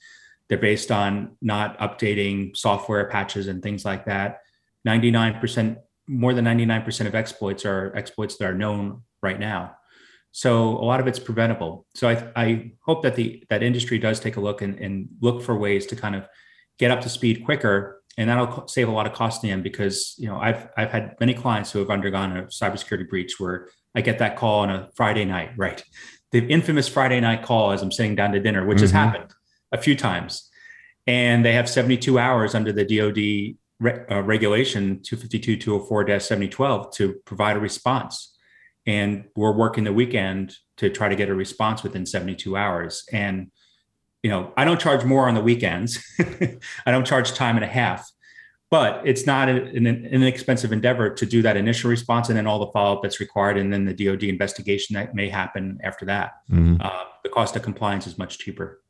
They're 0.48 0.58
based 0.58 0.90
on 0.90 1.36
not 1.42 1.78
updating 1.78 2.56
software 2.56 3.08
patches 3.08 3.48
and 3.48 3.62
things 3.62 3.84
like 3.84 4.06
that. 4.06 4.38
99% 4.86 5.76
more 6.08 6.34
than 6.34 6.44
99% 6.44 7.06
of 7.06 7.14
exploits 7.14 7.64
are 7.64 7.92
exploits 7.96 8.36
that 8.36 8.48
are 8.48 8.54
known 8.54 9.02
right 9.22 9.38
now. 9.38 9.76
So 10.30 10.68
a 10.68 10.84
lot 10.84 11.00
of 11.00 11.06
it's 11.06 11.18
preventable. 11.18 11.86
So 11.94 12.08
I, 12.08 12.30
I 12.36 12.72
hope 12.84 13.02
that 13.02 13.16
the 13.16 13.42
that 13.48 13.62
industry 13.62 13.98
does 13.98 14.20
take 14.20 14.36
a 14.36 14.40
look 14.40 14.60
and, 14.60 14.78
and 14.78 15.08
look 15.20 15.42
for 15.42 15.56
ways 15.56 15.86
to 15.86 15.96
kind 15.96 16.14
of 16.14 16.28
get 16.78 16.90
up 16.90 17.00
to 17.00 17.08
speed 17.08 17.44
quicker, 17.44 18.02
and 18.18 18.28
that'll 18.28 18.68
save 18.68 18.88
a 18.88 18.90
lot 18.90 19.06
of 19.06 19.14
cost 19.14 19.42
in 19.42 19.48
the 19.48 19.52
end. 19.54 19.62
Because 19.62 20.14
you 20.18 20.28
know 20.28 20.36
I've 20.36 20.68
I've 20.76 20.90
had 20.90 21.16
many 21.20 21.32
clients 21.32 21.72
who 21.72 21.78
have 21.78 21.88
undergone 21.88 22.36
a 22.36 22.42
cybersecurity 22.44 23.08
breach 23.08 23.40
where 23.40 23.68
I 23.96 24.02
get 24.02 24.19
that 24.19 24.37
call 24.37 24.60
on 24.60 24.70
a 24.70 24.90
Friday 24.94 25.25
night, 25.25 25.50
right? 25.56 25.82
The 26.31 26.46
infamous 26.46 26.87
Friday 26.87 27.19
night 27.20 27.43
call 27.43 27.72
as 27.72 27.82
I'm 27.82 27.90
sitting 27.90 28.14
down 28.14 28.32
to 28.32 28.40
dinner, 28.40 28.64
which 28.66 28.76
mm-hmm. 28.76 28.84
has 28.84 28.90
happened 28.93 29.32
a 29.72 29.78
few 29.78 29.96
times, 29.96 30.48
and 31.06 31.44
they 31.44 31.54
have 31.54 31.69
72 31.69 32.19
hours 32.19 32.54
under 32.54 32.72
the 32.72 32.84
DoD 32.84 33.56
re- 33.81 34.04
uh, 34.10 34.22
regulation 34.22 35.00
252-204-7012 35.00 36.93
to 36.93 37.14
provide 37.25 37.56
a 37.56 37.60
response. 37.60 38.37
And 38.87 39.25
we're 39.34 39.56
working 39.56 39.84
the 39.84 39.93
weekend 39.93 40.54
to 40.76 40.90
try 40.90 41.08
to 41.08 41.16
get 41.16 41.28
a 41.28 41.34
response 41.34 41.82
within 41.82 42.06
72 42.06 42.56
hours. 42.56 43.04
And 43.12 43.50
you 44.22 44.31
know, 44.31 44.52
I 44.56 44.64
don't 44.64 44.81
charge 44.81 45.04
more 45.04 45.28
on 45.28 45.34
the 45.34 45.40
weekends. 45.40 46.04
I 46.19 46.90
don't 46.90 47.06
charge 47.06 47.32
time 47.34 47.54
and 47.54 47.64
a 47.64 47.69
half, 47.69 48.10
but 48.70 49.00
it's 49.04 49.26
not 49.26 49.48
an, 49.48 49.86
an 49.86 50.06
inexpensive 50.06 50.72
endeavor 50.72 51.10
to 51.10 51.26
do 51.26 51.42
that 51.42 51.56
initial 51.56 51.90
response 51.90 52.28
and 52.28 52.36
then 52.36 52.46
all 52.46 52.58
the 52.58 52.70
follow 52.72 52.96
up 52.96 53.02
that's 53.02 53.20
required, 53.20 53.56
and 53.56 53.72
then 53.72 53.84
the 53.84 53.94
DoD 53.94 54.24
investigation 54.24 54.94
that 54.94 55.14
may 55.14 55.28
happen 55.28 55.78
after 55.82 56.04
that. 56.06 56.34
Mm-hmm. 56.50 56.76
Uh, 56.80 57.04
the 57.22 57.28
cost 57.30 57.56
of 57.56 57.62
compliance 57.62 58.06
is 58.06 58.18
much 58.18 58.38
cheaper. 58.38 58.80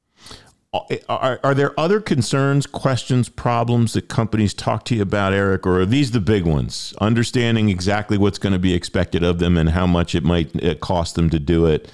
Are, 1.09 1.41
are 1.43 1.55
there 1.55 1.79
other 1.81 2.03
concerns, 2.03 2.67
questions, 2.67 3.31
problems 3.31 3.95
that 3.95 4.09
companies 4.09 4.53
talk 4.53 4.85
to 4.87 4.95
you 4.95 5.01
about, 5.01 5.33
Eric, 5.33 5.67
or 5.67 5.81
are 5.81 5.87
these 5.87 6.11
the 6.11 6.21
big 6.21 6.45
ones? 6.45 6.93
Understanding 7.01 7.71
exactly 7.71 8.19
what's 8.19 8.39
going 8.39 8.53
to 8.53 8.59
be 8.59 8.75
expected 8.75 9.23
of 9.23 9.39
them 9.39 9.57
and 9.57 9.71
how 9.71 9.87
much 9.87 10.15
it 10.15 10.23
might 10.23 10.81
cost 10.83 11.15
them 11.15 11.31
to 11.31 11.39
do 11.39 11.65
it. 11.65 11.91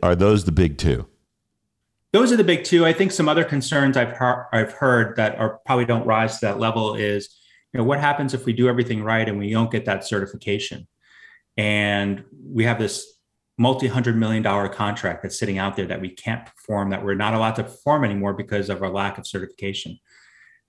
Are 0.00 0.14
those 0.14 0.44
the 0.44 0.52
big 0.52 0.78
two? 0.78 1.07
Those 2.12 2.32
are 2.32 2.36
the 2.36 2.44
big 2.44 2.64
two. 2.64 2.86
I 2.86 2.92
think 2.92 3.12
some 3.12 3.28
other 3.28 3.44
concerns 3.44 3.96
I've 3.96 4.16
heard, 4.16 4.46
I've 4.52 4.72
heard 4.72 5.16
that 5.16 5.38
are 5.38 5.60
probably 5.66 5.84
don't 5.84 6.06
rise 6.06 6.38
to 6.38 6.46
that 6.46 6.58
level 6.58 6.94
is, 6.94 7.36
you 7.72 7.78
know, 7.78 7.84
what 7.84 8.00
happens 8.00 8.32
if 8.32 8.46
we 8.46 8.54
do 8.54 8.68
everything 8.68 9.02
right 9.02 9.28
and 9.28 9.38
we 9.38 9.50
don't 9.50 9.70
get 9.70 9.84
that 9.84 10.06
certification, 10.06 10.88
and 11.56 12.24
we 12.42 12.64
have 12.64 12.78
this 12.78 13.18
multi-hundred 13.58 14.16
million 14.16 14.42
dollar 14.42 14.68
contract 14.68 15.22
that's 15.22 15.38
sitting 15.38 15.58
out 15.58 15.76
there 15.76 15.86
that 15.86 16.00
we 16.00 16.08
can't 16.08 16.46
perform 16.46 16.90
that 16.90 17.04
we're 17.04 17.14
not 17.14 17.34
allowed 17.34 17.56
to 17.56 17.64
perform 17.64 18.04
anymore 18.04 18.32
because 18.32 18.70
of 18.70 18.82
our 18.82 18.90
lack 18.90 19.18
of 19.18 19.26
certification. 19.26 19.98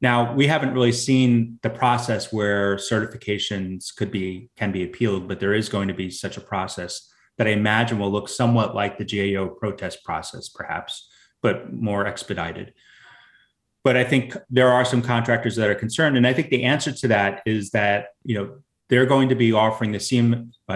Now 0.02 0.34
we 0.34 0.48
haven't 0.48 0.74
really 0.74 0.92
seen 0.92 1.60
the 1.62 1.70
process 1.70 2.34
where 2.34 2.78
certifications 2.78 3.96
could 3.96 4.12
be 4.12 4.50
can 4.58 4.72
be 4.72 4.84
appealed 4.84 5.28
but 5.28 5.40
there 5.40 5.54
is 5.54 5.70
going 5.70 5.88
to 5.88 5.94
be 5.94 6.10
such 6.10 6.38
a 6.38 6.42
process 6.42 7.12
that 7.38 7.48
i 7.48 7.52
imagine 7.52 8.00
will 8.00 8.12
look 8.12 8.30
somewhat 8.30 8.74
like 8.74 8.98
the 8.98 9.06
gao 9.06 9.48
protest 9.48 10.04
process 10.04 10.48
perhaps 10.48 11.09
but 11.42 11.74
more 11.74 12.06
expedited 12.06 12.74
but 13.84 13.96
i 13.98 14.04
think 14.04 14.36
there 14.50 14.70
are 14.70 14.86
some 14.86 15.02
contractors 15.02 15.56
that 15.56 15.70
are 15.70 15.76
concerned 15.76 16.18
and 16.18 16.26
i 16.28 16.34
think 16.34 16.50
the 16.50 16.64
answer 16.64 16.92
to 16.92 17.08
that 17.08 17.42
is 17.46 17.72
that 17.72 18.10
you 18.24 18.36
know 18.36 18.60
they're 18.90 19.06
going 19.06 19.30
to 19.30 19.36
be 19.36 19.54
offering 19.54 19.92
the 19.92 20.00
CM, 20.00 20.52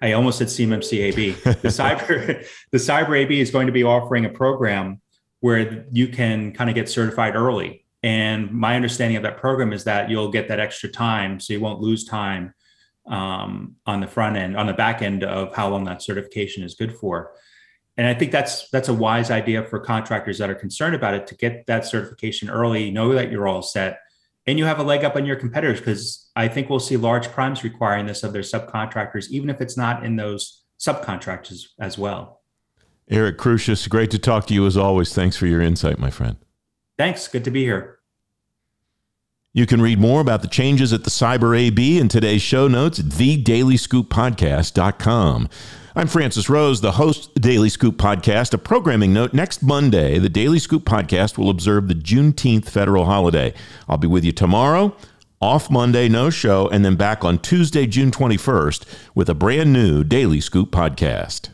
I 0.00 0.12
almost 0.12 0.38
said 0.38 0.46
CMMCAB. 0.46 1.42
The 1.60 1.68
cyber, 1.68 2.46
the 2.70 2.78
cyber 2.78 3.18
AB 3.18 3.40
is 3.40 3.50
going 3.50 3.66
to 3.66 3.72
be 3.72 3.82
offering 3.82 4.24
a 4.24 4.28
program 4.28 5.00
where 5.40 5.84
you 5.92 6.08
can 6.08 6.52
kind 6.52 6.70
of 6.70 6.74
get 6.74 6.88
certified 6.88 7.34
early. 7.34 7.84
And 8.02 8.52
my 8.52 8.76
understanding 8.76 9.16
of 9.16 9.24
that 9.24 9.38
program 9.38 9.72
is 9.72 9.84
that 9.84 10.08
you'll 10.08 10.30
get 10.30 10.48
that 10.48 10.60
extra 10.60 10.88
time, 10.88 11.40
so 11.40 11.52
you 11.52 11.60
won't 11.60 11.80
lose 11.80 12.04
time 12.04 12.54
um, 13.08 13.74
on 13.86 14.00
the 14.00 14.06
front 14.06 14.36
end, 14.36 14.56
on 14.56 14.66
the 14.66 14.72
back 14.72 15.02
end 15.02 15.24
of 15.24 15.54
how 15.54 15.68
long 15.68 15.84
that 15.84 16.00
certification 16.02 16.62
is 16.62 16.74
good 16.74 16.96
for. 16.96 17.32
And 17.98 18.06
I 18.06 18.14
think 18.14 18.30
that's 18.30 18.70
that's 18.70 18.88
a 18.88 18.94
wise 18.94 19.30
idea 19.30 19.64
for 19.64 19.80
contractors 19.80 20.38
that 20.38 20.48
are 20.48 20.54
concerned 20.54 20.94
about 20.94 21.14
it 21.14 21.26
to 21.26 21.34
get 21.34 21.66
that 21.66 21.84
certification 21.84 22.48
early, 22.48 22.92
know 22.92 23.12
that 23.12 23.30
you're 23.30 23.48
all 23.48 23.60
set, 23.60 23.98
and 24.46 24.56
you 24.56 24.64
have 24.64 24.78
a 24.78 24.84
leg 24.84 25.04
up 25.04 25.16
on 25.16 25.26
your 25.26 25.34
competitors 25.34 25.80
because 25.80 26.30
I 26.36 26.46
think 26.46 26.70
we'll 26.70 26.78
see 26.78 26.96
large 26.96 27.28
primes 27.28 27.64
requiring 27.64 28.06
this 28.06 28.22
of 28.22 28.32
their 28.32 28.42
subcontractors, 28.42 29.30
even 29.30 29.50
if 29.50 29.60
it's 29.60 29.76
not 29.76 30.04
in 30.04 30.14
those 30.14 30.62
subcontractors 30.78 31.64
as 31.80 31.98
well. 31.98 32.42
Eric 33.10 33.36
Crusius, 33.36 33.88
great 33.88 34.12
to 34.12 34.18
talk 34.18 34.46
to 34.46 34.54
you 34.54 34.64
as 34.64 34.76
always. 34.76 35.12
Thanks 35.12 35.36
for 35.36 35.46
your 35.46 35.60
insight, 35.60 35.98
my 35.98 36.10
friend. 36.10 36.36
Thanks. 36.96 37.26
Good 37.26 37.42
to 37.44 37.50
be 37.50 37.64
here. 37.64 37.98
You 39.52 39.66
can 39.66 39.82
read 39.82 39.98
more 39.98 40.20
about 40.20 40.42
the 40.42 40.48
changes 40.48 40.92
at 40.92 41.02
the 41.02 41.10
Cyber 41.10 41.58
AB 41.58 41.98
in 41.98 42.08
today's 42.08 42.42
show 42.42 42.68
notes 42.68 43.00
at 43.00 43.06
thedailyscooppodcast.com. 43.06 45.48
I'm 45.98 46.06
Francis 46.06 46.48
Rose, 46.48 46.80
the 46.80 46.92
host 46.92 47.26
of 47.26 47.34
the 47.34 47.40
Daily 47.40 47.68
Scoop 47.68 47.96
podcast. 47.96 48.54
A 48.54 48.58
programming 48.58 49.12
note 49.12 49.34
next 49.34 49.64
Monday, 49.64 50.20
the 50.20 50.28
Daily 50.28 50.60
Scoop 50.60 50.84
podcast 50.84 51.36
will 51.36 51.50
observe 51.50 51.88
the 51.88 51.94
Juneteenth 51.96 52.66
federal 52.68 53.06
holiday. 53.06 53.52
I'll 53.88 53.98
be 53.98 54.06
with 54.06 54.22
you 54.22 54.30
tomorrow, 54.30 54.94
off 55.40 55.72
Monday, 55.72 56.08
no 56.08 56.30
show, 56.30 56.68
and 56.68 56.84
then 56.84 56.94
back 56.94 57.24
on 57.24 57.40
Tuesday, 57.40 57.84
June 57.84 58.12
21st, 58.12 58.84
with 59.16 59.28
a 59.28 59.34
brand 59.34 59.72
new 59.72 60.04
Daily 60.04 60.40
Scoop 60.40 60.70
podcast. 60.70 61.48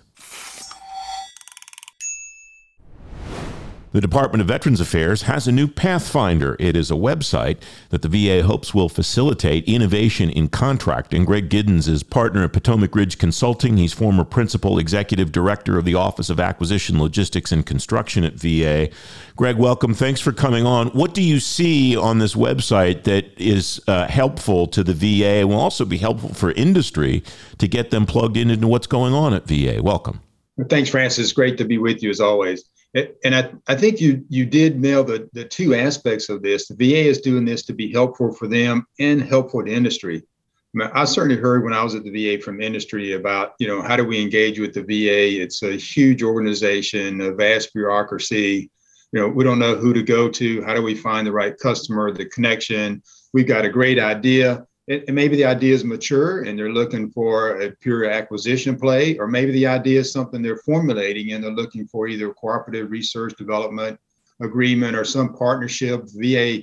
The 3.95 4.01
Department 4.01 4.41
of 4.41 4.49
Veterans 4.49 4.81
Affairs 4.81 5.23
has 5.23 5.47
a 5.47 5.53
new 5.53 5.69
Pathfinder. 5.69 6.57
It 6.59 6.75
is 6.75 6.91
a 6.91 6.95
website 6.95 7.59
that 7.91 8.03
the 8.03 8.09
VA 8.09 8.43
hopes 8.43 8.75
will 8.75 8.89
facilitate 8.89 9.69
innovation 9.69 10.31
in 10.31 10.49
contracting. 10.49 11.25
Greg 11.25 11.49
Giddens 11.49 11.89
is 11.89 12.03
partner 12.03 12.43
at 12.43 12.53
Potomac 12.53 12.93
Ridge 12.97 13.19
Consulting. 13.19 13.77
He's 13.77 13.93
former 13.93 14.25
principal 14.25 14.81
executive 14.81 15.31
director 15.31 15.79
of 15.79 15.85
the 15.85 15.95
Office 15.95 16.29
of 16.29 16.41
Acquisition, 16.41 17.01
Logistics, 17.01 17.53
and 17.53 17.65
Construction 17.65 18.25
at 18.25 18.35
VA. 18.35 18.91
Greg, 19.37 19.59
welcome. 19.59 19.95
Thanks 19.95 20.21
for 20.21 20.33
coming 20.33 20.67
on. 20.67 20.89
What 20.89 21.15
do 21.15 21.23
you 21.23 21.39
see 21.39 21.97
on 21.97 22.19
this 22.19 22.35
website 22.35 23.05
that 23.05 23.27
is 23.37 23.81
uh, 23.87 24.09
helpful 24.09 24.67
to 24.67 24.83
the 24.83 24.93
VA 24.93 25.39
and 25.43 25.51
will 25.51 25.61
also 25.61 25.85
be 25.85 25.99
helpful 25.99 26.35
for 26.35 26.51
industry 26.51 27.23
to 27.59 27.69
get 27.69 27.93
them 27.93 28.07
plugged 28.07 28.37
in 28.37 28.51
into 28.51 28.67
what's 28.67 28.89
going 28.89 29.15
on 29.15 29.33
at 29.33 29.47
VA? 29.47 29.81
Welcome. 29.81 30.21
Thanks, 30.69 30.91
Francis. 30.91 31.33
Great 31.33 31.57
to 31.59 31.65
be 31.65 31.79
with 31.79 32.03
you 32.03 32.11
as 32.11 32.19
always 32.19 32.65
and 32.95 33.35
I, 33.35 33.51
I 33.67 33.75
think 33.75 34.01
you 34.01 34.25
you 34.29 34.47
did 34.47 34.81
nail 34.81 35.03
the, 35.03 35.29
the 35.33 35.45
two 35.45 35.75
aspects 35.75 36.29
of 36.29 36.43
this. 36.43 36.69
The 36.69 36.77
VA 36.77 37.09
is 37.09 37.21
doing 37.21 37.45
this 37.45 37.65
to 37.65 37.73
be 37.73 37.93
helpful 37.93 38.33
for 38.33 38.47
them 38.47 38.87
and 39.01 39.21
helpful 39.21 39.65
to 39.65 39.73
industry. 39.73 40.19
I, 40.19 40.79
mean, 40.79 40.91
I, 40.93 41.05
certainly 41.05 41.41
heard 41.41 41.65
when 41.65 41.73
I 41.73 41.83
was 41.85 41.95
at 41.95 42.05
the 42.05 42.11
VA 42.11 42.43
from 42.43 42.61
industry 42.61 43.13
about, 43.13 43.55
you 43.61 43.69
know, 43.69 43.81
how 43.81 43.97
do 43.97 44.05
we 44.05 44.21
engage 44.21 44.59
with 44.59 44.75
the 44.75 44.83
VA? 44.83 45.41
It's 45.41 45.63
a 45.63 45.77
huge 45.77 46.23
organization, 46.23 47.21
a 47.21 47.33
vast 47.33 47.73
bureaucracy. 47.73 48.71
You 49.13 49.21
know, 49.21 49.29
we 49.29 49.45
don't 49.45 49.61
know 49.61 49.77
who 49.77 49.93
to 49.93 50.03
go 50.03 50.29
to. 50.29 50.63
How 50.65 50.75
do 50.75 50.83
we 50.83 50.97
find 50.97 51.27
the 51.27 51.33
right 51.33 51.57
customer, 51.57 52.11
the 52.11 52.27
connection? 52.27 53.03
We've 53.33 53.47
got 53.47 53.65
a 53.65 53.69
great 53.69 54.01
idea 54.01 54.67
it, 54.87 55.13
maybe 55.13 55.37
the 55.37 55.45
idea 55.45 55.75
is 55.75 55.85
mature 55.85 56.43
and 56.43 56.59
they're 56.59 56.73
looking 56.73 57.11
for 57.11 57.61
a 57.63 57.71
pure 57.71 58.11
acquisition 58.11 58.79
play, 58.79 59.17
or 59.19 59.27
maybe 59.27 59.53
the 59.53 59.67
idea 59.67 60.01
is 60.01 60.13
something 60.13 60.43
they're 60.43 60.59
formulating 60.59 61.33
and 61.33 61.43
they're 61.43 61.51
looking 61.51 61.87
for 61.87 62.07
either 62.07 62.35
cooperative 62.35 62.91
research 62.91 63.35
development 63.39 63.99
agreement 64.41 64.97
or 64.97 65.05
some 65.05 65.35
partnership. 65.35 66.03
VA 66.15 66.63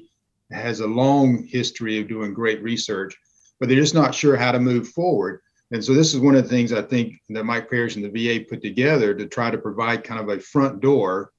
has 0.51 0.81
a 0.81 0.87
long 0.87 1.43
history 1.47 1.99
of 1.99 2.07
doing 2.07 2.33
great 2.33 2.61
research, 2.61 3.17
but 3.59 3.67
they're 3.67 3.79
just 3.79 3.95
not 3.95 4.13
sure 4.13 4.35
how 4.35 4.51
to 4.51 4.59
move 4.59 4.89
forward. 4.89 5.41
And 5.71 5.83
so 5.83 5.93
this 5.93 6.13
is 6.13 6.19
one 6.19 6.35
of 6.35 6.43
the 6.43 6.49
things 6.49 6.73
I 6.73 6.81
think 6.81 7.21
that 7.29 7.45
Mike 7.45 7.69
Parrish 7.69 7.95
and 7.95 8.03
the 8.03 8.09
VA 8.09 8.45
put 8.45 8.61
together 8.61 9.15
to 9.15 9.25
try 9.25 9.49
to 9.49 9.57
provide 9.57 10.03
kind 10.03 10.19
of 10.19 10.29
a 10.29 10.41
front 10.41 10.81
door 10.81 11.31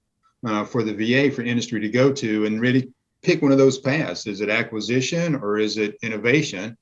uh, 0.45 0.65
for 0.65 0.83
the 0.83 0.95
VA 0.95 1.33
for 1.33 1.43
industry 1.43 1.81
to 1.81 1.89
go 1.89 2.13
to 2.13 2.47
and 2.47 2.61
really 2.61 2.91
pick 3.23 3.43
one 3.43 3.53
of 3.53 3.59
those 3.59 3.79
paths. 3.79 4.27
Is 4.27 4.41
it 4.41 4.51
acquisition 4.51 5.35
or 5.37 5.59
is 5.59 5.79
it 5.79 5.97
innovation? 6.03 6.77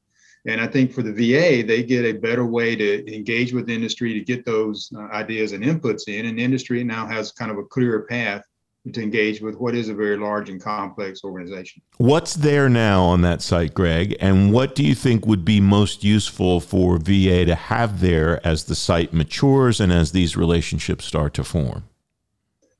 And 0.46 0.60
I 0.60 0.66
think 0.66 0.92
for 0.92 1.02
the 1.02 1.12
VA, 1.12 1.66
they 1.66 1.82
get 1.82 2.04
a 2.04 2.12
better 2.12 2.46
way 2.46 2.74
to 2.74 3.14
engage 3.14 3.52
with 3.52 3.68
industry 3.68 4.14
to 4.14 4.20
get 4.20 4.46
those 4.46 4.90
uh, 4.96 5.00
ideas 5.12 5.52
and 5.52 5.62
inputs 5.62 6.08
in. 6.08 6.26
And 6.26 6.40
industry 6.40 6.82
now 6.82 7.06
has 7.06 7.30
kind 7.30 7.50
of 7.50 7.58
a 7.58 7.64
clearer 7.64 8.02
path 8.02 8.42
to 8.90 9.02
engage 9.02 9.42
with 9.42 9.56
what 9.56 9.74
is 9.74 9.90
a 9.90 9.94
very 9.94 10.16
large 10.16 10.48
and 10.48 10.62
complex 10.62 11.22
organization. 11.22 11.82
What's 11.98 12.34
there 12.34 12.70
now 12.70 13.02
on 13.02 13.20
that 13.20 13.42
site, 13.42 13.74
Greg? 13.74 14.16
And 14.20 14.52
what 14.52 14.74
do 14.74 14.82
you 14.82 14.94
think 14.94 15.26
would 15.26 15.44
be 15.44 15.60
most 15.60 16.02
useful 16.02 16.60
for 16.60 16.96
VA 16.96 17.44
to 17.44 17.54
have 17.54 18.00
there 18.00 18.44
as 18.46 18.64
the 18.64 18.74
site 18.74 19.12
matures 19.12 19.80
and 19.80 19.92
as 19.92 20.12
these 20.12 20.34
relationships 20.34 21.04
start 21.04 21.34
to 21.34 21.44
form? 21.44 21.84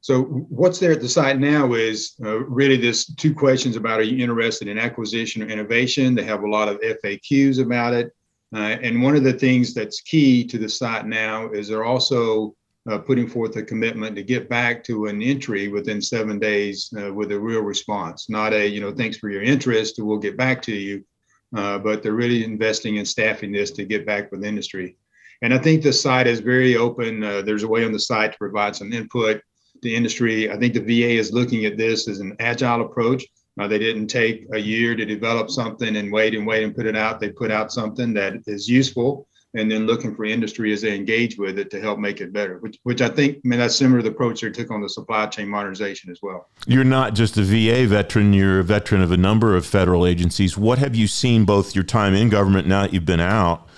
So 0.02 0.22
what's 0.22 0.78
there 0.78 0.92
at 0.92 1.02
the 1.02 1.08
site 1.08 1.38
now 1.38 1.74
is 1.74 2.14
uh, 2.24 2.38
really 2.44 2.78
this 2.78 3.04
two 3.14 3.34
questions 3.34 3.76
about 3.76 4.00
are 4.00 4.04
you 4.04 4.22
interested 4.22 4.66
in 4.66 4.78
acquisition 4.78 5.42
or 5.42 5.46
innovation? 5.46 6.14
They 6.14 6.24
have 6.24 6.42
a 6.42 6.48
lot 6.48 6.68
of 6.68 6.80
FAQs 6.80 7.62
about 7.62 7.92
it. 7.92 8.14
Uh, 8.54 8.78
and 8.82 9.02
one 9.02 9.14
of 9.14 9.24
the 9.24 9.32
things 9.32 9.74
that's 9.74 10.00
key 10.00 10.44
to 10.44 10.58
the 10.58 10.68
site 10.68 11.06
now 11.06 11.50
is 11.50 11.68
they're 11.68 11.84
also 11.84 12.56
uh, 12.90 12.98
putting 12.98 13.28
forth 13.28 13.56
a 13.56 13.62
commitment 13.62 14.16
to 14.16 14.22
get 14.22 14.48
back 14.48 14.82
to 14.84 15.06
an 15.06 15.22
entry 15.22 15.68
within 15.68 16.00
seven 16.00 16.38
days 16.38 16.92
uh, 16.98 17.12
with 17.12 17.30
a 17.30 17.38
real 17.38 17.60
response, 17.60 18.30
not 18.30 18.54
a, 18.54 18.66
you 18.66 18.80
know, 18.80 18.90
thanks 18.90 19.18
for 19.18 19.28
your 19.28 19.42
interest, 19.42 19.96
we'll 19.98 20.18
get 20.18 20.36
back 20.36 20.62
to 20.62 20.72
you. 20.72 21.04
Uh, 21.54 21.78
but 21.78 22.02
they're 22.02 22.12
really 22.12 22.42
investing 22.42 22.96
in 22.96 23.04
staffing 23.04 23.52
this 23.52 23.70
to 23.72 23.84
get 23.84 24.06
back 24.06 24.32
with 24.32 24.44
industry. 24.44 24.96
And 25.42 25.52
I 25.52 25.58
think 25.58 25.82
the 25.82 25.92
site 25.92 26.26
is 26.26 26.40
very 26.40 26.76
open. 26.76 27.22
Uh, 27.22 27.42
there's 27.42 27.64
a 27.64 27.68
way 27.68 27.84
on 27.84 27.92
the 27.92 27.98
site 27.98 28.32
to 28.32 28.38
provide 28.38 28.74
some 28.74 28.92
input 28.92 29.42
the 29.82 29.94
industry. 29.94 30.50
I 30.50 30.56
think 30.56 30.74
the 30.74 30.80
VA 30.80 31.10
is 31.18 31.32
looking 31.32 31.64
at 31.64 31.76
this 31.76 32.08
as 32.08 32.20
an 32.20 32.36
agile 32.40 32.82
approach. 32.82 33.24
Uh, 33.58 33.68
they 33.68 33.78
didn't 33.78 34.06
take 34.06 34.46
a 34.52 34.58
year 34.58 34.94
to 34.94 35.04
develop 35.04 35.50
something 35.50 35.96
and 35.96 36.12
wait 36.12 36.34
and 36.34 36.46
wait 36.46 36.64
and 36.64 36.74
put 36.74 36.86
it 36.86 36.96
out. 36.96 37.20
They 37.20 37.30
put 37.30 37.50
out 37.50 37.72
something 37.72 38.14
that 38.14 38.34
is 38.46 38.68
useful 38.68 39.26
and 39.54 39.70
then 39.70 39.86
looking 39.86 40.14
for 40.14 40.24
industry 40.24 40.72
as 40.72 40.80
they 40.82 40.94
engage 40.94 41.36
with 41.36 41.58
it 41.58 41.70
to 41.70 41.80
help 41.80 41.98
make 41.98 42.20
it 42.20 42.32
better, 42.32 42.58
which, 42.58 42.78
which 42.84 43.02
I 43.02 43.08
think, 43.08 43.38
I 43.38 43.40
mean, 43.44 43.58
that's 43.58 43.74
similar 43.74 43.98
to 43.98 44.04
the 44.04 44.14
approach 44.14 44.40
they 44.40 44.50
took 44.50 44.70
on 44.70 44.80
the 44.80 44.88
supply 44.88 45.26
chain 45.26 45.48
modernization 45.48 46.10
as 46.10 46.20
well. 46.22 46.48
You're 46.66 46.84
not 46.84 47.14
just 47.14 47.36
a 47.36 47.42
VA 47.42 47.86
veteran, 47.86 48.32
you're 48.32 48.60
a 48.60 48.64
veteran 48.64 49.02
of 49.02 49.10
a 49.10 49.16
number 49.16 49.56
of 49.56 49.66
federal 49.66 50.06
agencies. 50.06 50.56
What 50.56 50.78
have 50.78 50.94
you 50.94 51.08
seen 51.08 51.44
both 51.44 51.74
your 51.74 51.84
time 51.84 52.14
in 52.14 52.28
government 52.28 52.68
now 52.68 52.82
that 52.82 52.94
you've 52.94 53.04
been 53.04 53.20
out 53.20 53.68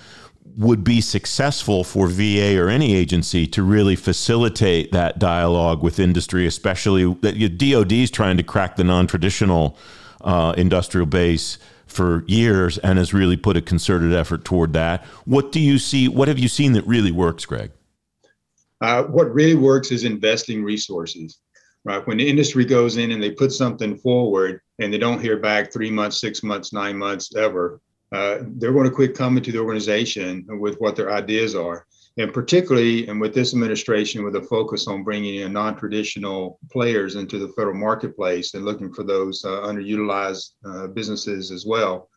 would 0.57 0.83
be 0.83 1.01
successful 1.01 1.83
for 1.83 2.07
VA 2.07 2.59
or 2.59 2.69
any 2.69 2.95
agency 2.95 3.47
to 3.47 3.63
really 3.63 3.95
facilitate 3.95 4.91
that 4.91 5.19
dialogue 5.19 5.81
with 5.81 5.99
industry, 5.99 6.45
especially 6.45 7.11
that 7.21 7.57
DoD 7.57 7.91
is 7.91 8.11
trying 8.11 8.37
to 8.37 8.43
crack 8.43 8.75
the 8.75 8.83
non-traditional 8.83 9.77
uh, 10.21 10.53
industrial 10.57 11.05
base 11.05 11.57
for 11.85 12.23
years 12.27 12.77
and 12.79 12.97
has 12.97 13.13
really 13.13 13.37
put 13.37 13.57
a 13.57 13.61
concerted 13.61 14.13
effort 14.13 14.45
toward 14.45 14.73
that. 14.73 15.03
What 15.25 15.51
do 15.51 15.59
you 15.59 15.77
see? 15.77 16.07
What 16.07 16.27
have 16.27 16.39
you 16.39 16.47
seen 16.47 16.73
that 16.73 16.85
really 16.87 17.11
works, 17.11 17.45
Greg? 17.45 17.71
Uh, 18.81 19.03
what 19.03 19.33
really 19.33 19.55
works 19.55 19.91
is 19.91 20.03
investing 20.03 20.63
resources. 20.63 21.39
Right 21.85 22.05
when 22.07 22.17
the 22.17 22.29
industry 22.29 22.63
goes 22.63 22.95
in 22.95 23.11
and 23.11 23.21
they 23.21 23.31
put 23.31 23.51
something 23.51 23.97
forward 23.97 24.61
and 24.79 24.93
they 24.93 24.97
don't 24.97 25.21
hear 25.21 25.37
back 25.37 25.71
three 25.71 25.91
months, 25.91 26.21
six 26.21 26.41
months, 26.41 26.71
nine 26.71 26.97
months, 26.97 27.35
ever 27.35 27.81
uh, 28.13 28.37
they're 28.57 28.73
going 28.73 28.89
to 28.89 28.95
quit 28.95 29.17
coming 29.17 29.43
to 29.43 29.51
the 29.51 29.59
organization 29.59 30.45
with 30.59 30.75
what 30.79 30.95
their 30.95 31.11
ideas 31.11 31.55
are. 31.55 31.85
And 32.17 32.31
particularly, 32.31 33.07
and 33.07 33.19
with 33.19 33.33
this 33.33 33.53
administration, 33.53 34.23
with 34.23 34.35
a 34.35 34.43
focus 34.43 34.87
on 34.87 35.03
bringing 35.03 35.35
in 35.35 35.51
non-traditional 35.51 36.59
players 36.71 37.15
into 37.15 37.39
the 37.39 37.51
federal 37.53 37.75
marketplace 37.75 38.53
and 38.53 38.65
looking 38.65 38.93
for 38.93 39.03
those 39.03 39.43
uh, 39.43 39.61
underutilized 39.61 40.51
uh, 40.63 40.87
businesses 40.87 41.49
as 41.49 41.65
well, 41.65 42.09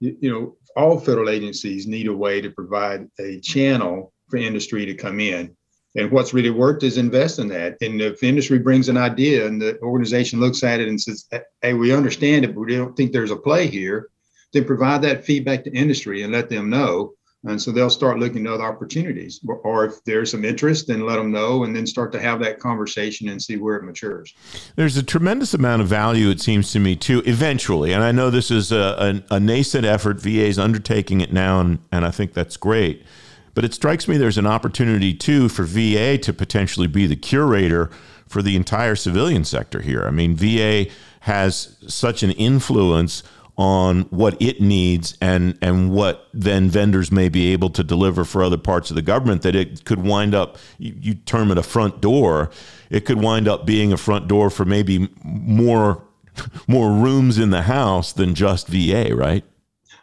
you, 0.00 0.16
you 0.20 0.30
know, 0.32 0.56
all 0.76 0.98
federal 0.98 1.30
agencies 1.30 1.86
need 1.86 2.08
a 2.08 2.12
way 2.12 2.40
to 2.40 2.50
provide 2.50 3.08
a 3.20 3.38
channel 3.40 4.12
for 4.28 4.38
industry 4.38 4.84
to 4.86 4.94
come 4.94 5.20
in. 5.20 5.56
And 5.96 6.10
what's 6.10 6.34
really 6.34 6.50
worked 6.50 6.82
is 6.82 6.98
invest 6.98 7.38
in 7.38 7.46
that. 7.48 7.76
And 7.80 8.00
if 8.00 8.24
industry 8.24 8.58
brings 8.58 8.88
an 8.88 8.96
idea 8.96 9.46
and 9.46 9.62
the 9.62 9.78
organization 9.80 10.40
looks 10.40 10.64
at 10.64 10.80
it 10.80 10.88
and 10.88 11.00
says, 11.00 11.28
"Hey, 11.62 11.74
we 11.74 11.92
understand 11.92 12.44
it, 12.44 12.54
but 12.54 12.62
we 12.62 12.74
don't 12.74 12.96
think 12.96 13.12
there's 13.12 13.30
a 13.30 13.36
play 13.36 13.68
here," 13.68 14.10
then 14.54 14.64
provide 14.64 15.02
that 15.02 15.24
feedback 15.24 15.64
to 15.64 15.72
industry 15.72 16.22
and 16.22 16.32
let 16.32 16.48
them 16.48 16.70
know. 16.70 17.12
And 17.46 17.60
so 17.60 17.70
they'll 17.70 17.90
start 17.90 18.18
looking 18.18 18.46
at 18.46 18.54
other 18.54 18.64
opportunities. 18.64 19.38
Or 19.46 19.84
if 19.84 20.02
there's 20.04 20.30
some 20.30 20.46
interest, 20.46 20.86
then 20.86 21.04
let 21.04 21.16
them 21.16 21.30
know 21.30 21.64
and 21.64 21.76
then 21.76 21.86
start 21.86 22.10
to 22.12 22.20
have 22.20 22.40
that 22.40 22.58
conversation 22.58 23.28
and 23.28 23.42
see 23.42 23.58
where 23.58 23.76
it 23.76 23.84
matures. 23.84 24.32
There's 24.76 24.96
a 24.96 25.02
tremendous 25.02 25.52
amount 25.52 25.82
of 25.82 25.88
value, 25.88 26.30
it 26.30 26.40
seems 26.40 26.72
to 26.72 26.78
me, 26.78 26.96
too, 26.96 27.22
eventually. 27.26 27.92
And 27.92 28.02
I 28.02 28.12
know 28.12 28.30
this 28.30 28.50
is 28.50 28.72
a, 28.72 29.22
a, 29.30 29.34
a 29.34 29.40
nascent 29.40 29.84
effort. 29.84 30.22
VA 30.22 30.46
is 30.46 30.58
undertaking 30.58 31.20
it 31.20 31.34
now, 31.34 31.60
and, 31.60 31.80
and 31.92 32.06
I 32.06 32.10
think 32.10 32.32
that's 32.32 32.56
great. 32.56 33.04
But 33.52 33.64
it 33.64 33.74
strikes 33.74 34.08
me 34.08 34.16
there's 34.16 34.38
an 34.38 34.46
opportunity, 34.46 35.12
too, 35.12 35.50
for 35.50 35.64
VA 35.64 36.16
to 36.16 36.32
potentially 36.32 36.86
be 36.86 37.06
the 37.06 37.14
curator 37.16 37.90
for 38.26 38.40
the 38.40 38.56
entire 38.56 38.96
civilian 38.96 39.44
sector 39.44 39.82
here. 39.82 40.06
I 40.06 40.10
mean, 40.10 40.34
VA 40.34 40.86
has 41.20 41.76
such 41.88 42.22
an 42.22 42.30
influence 42.32 43.22
on 43.56 44.02
what 44.10 44.40
it 44.42 44.60
needs 44.60 45.16
and 45.20 45.56
and 45.62 45.92
what 45.92 46.28
then 46.34 46.68
vendors 46.68 47.12
may 47.12 47.28
be 47.28 47.52
able 47.52 47.70
to 47.70 47.84
deliver 47.84 48.24
for 48.24 48.42
other 48.42 48.58
parts 48.58 48.90
of 48.90 48.96
the 48.96 49.02
government 49.02 49.42
that 49.42 49.54
it 49.54 49.84
could 49.84 50.02
wind 50.02 50.34
up 50.34 50.56
you, 50.78 50.94
you 51.00 51.14
term 51.14 51.52
it 51.52 51.58
a 51.58 51.62
front 51.62 52.00
door 52.00 52.50
it 52.90 53.04
could 53.04 53.20
wind 53.20 53.46
up 53.46 53.64
being 53.64 53.92
a 53.92 53.96
front 53.96 54.26
door 54.26 54.50
for 54.50 54.64
maybe 54.64 55.08
more 55.22 56.02
more 56.66 56.90
rooms 56.92 57.38
in 57.38 57.50
the 57.50 57.62
house 57.62 58.12
than 58.12 58.34
just 58.34 58.66
VA 58.66 59.14
right 59.14 59.44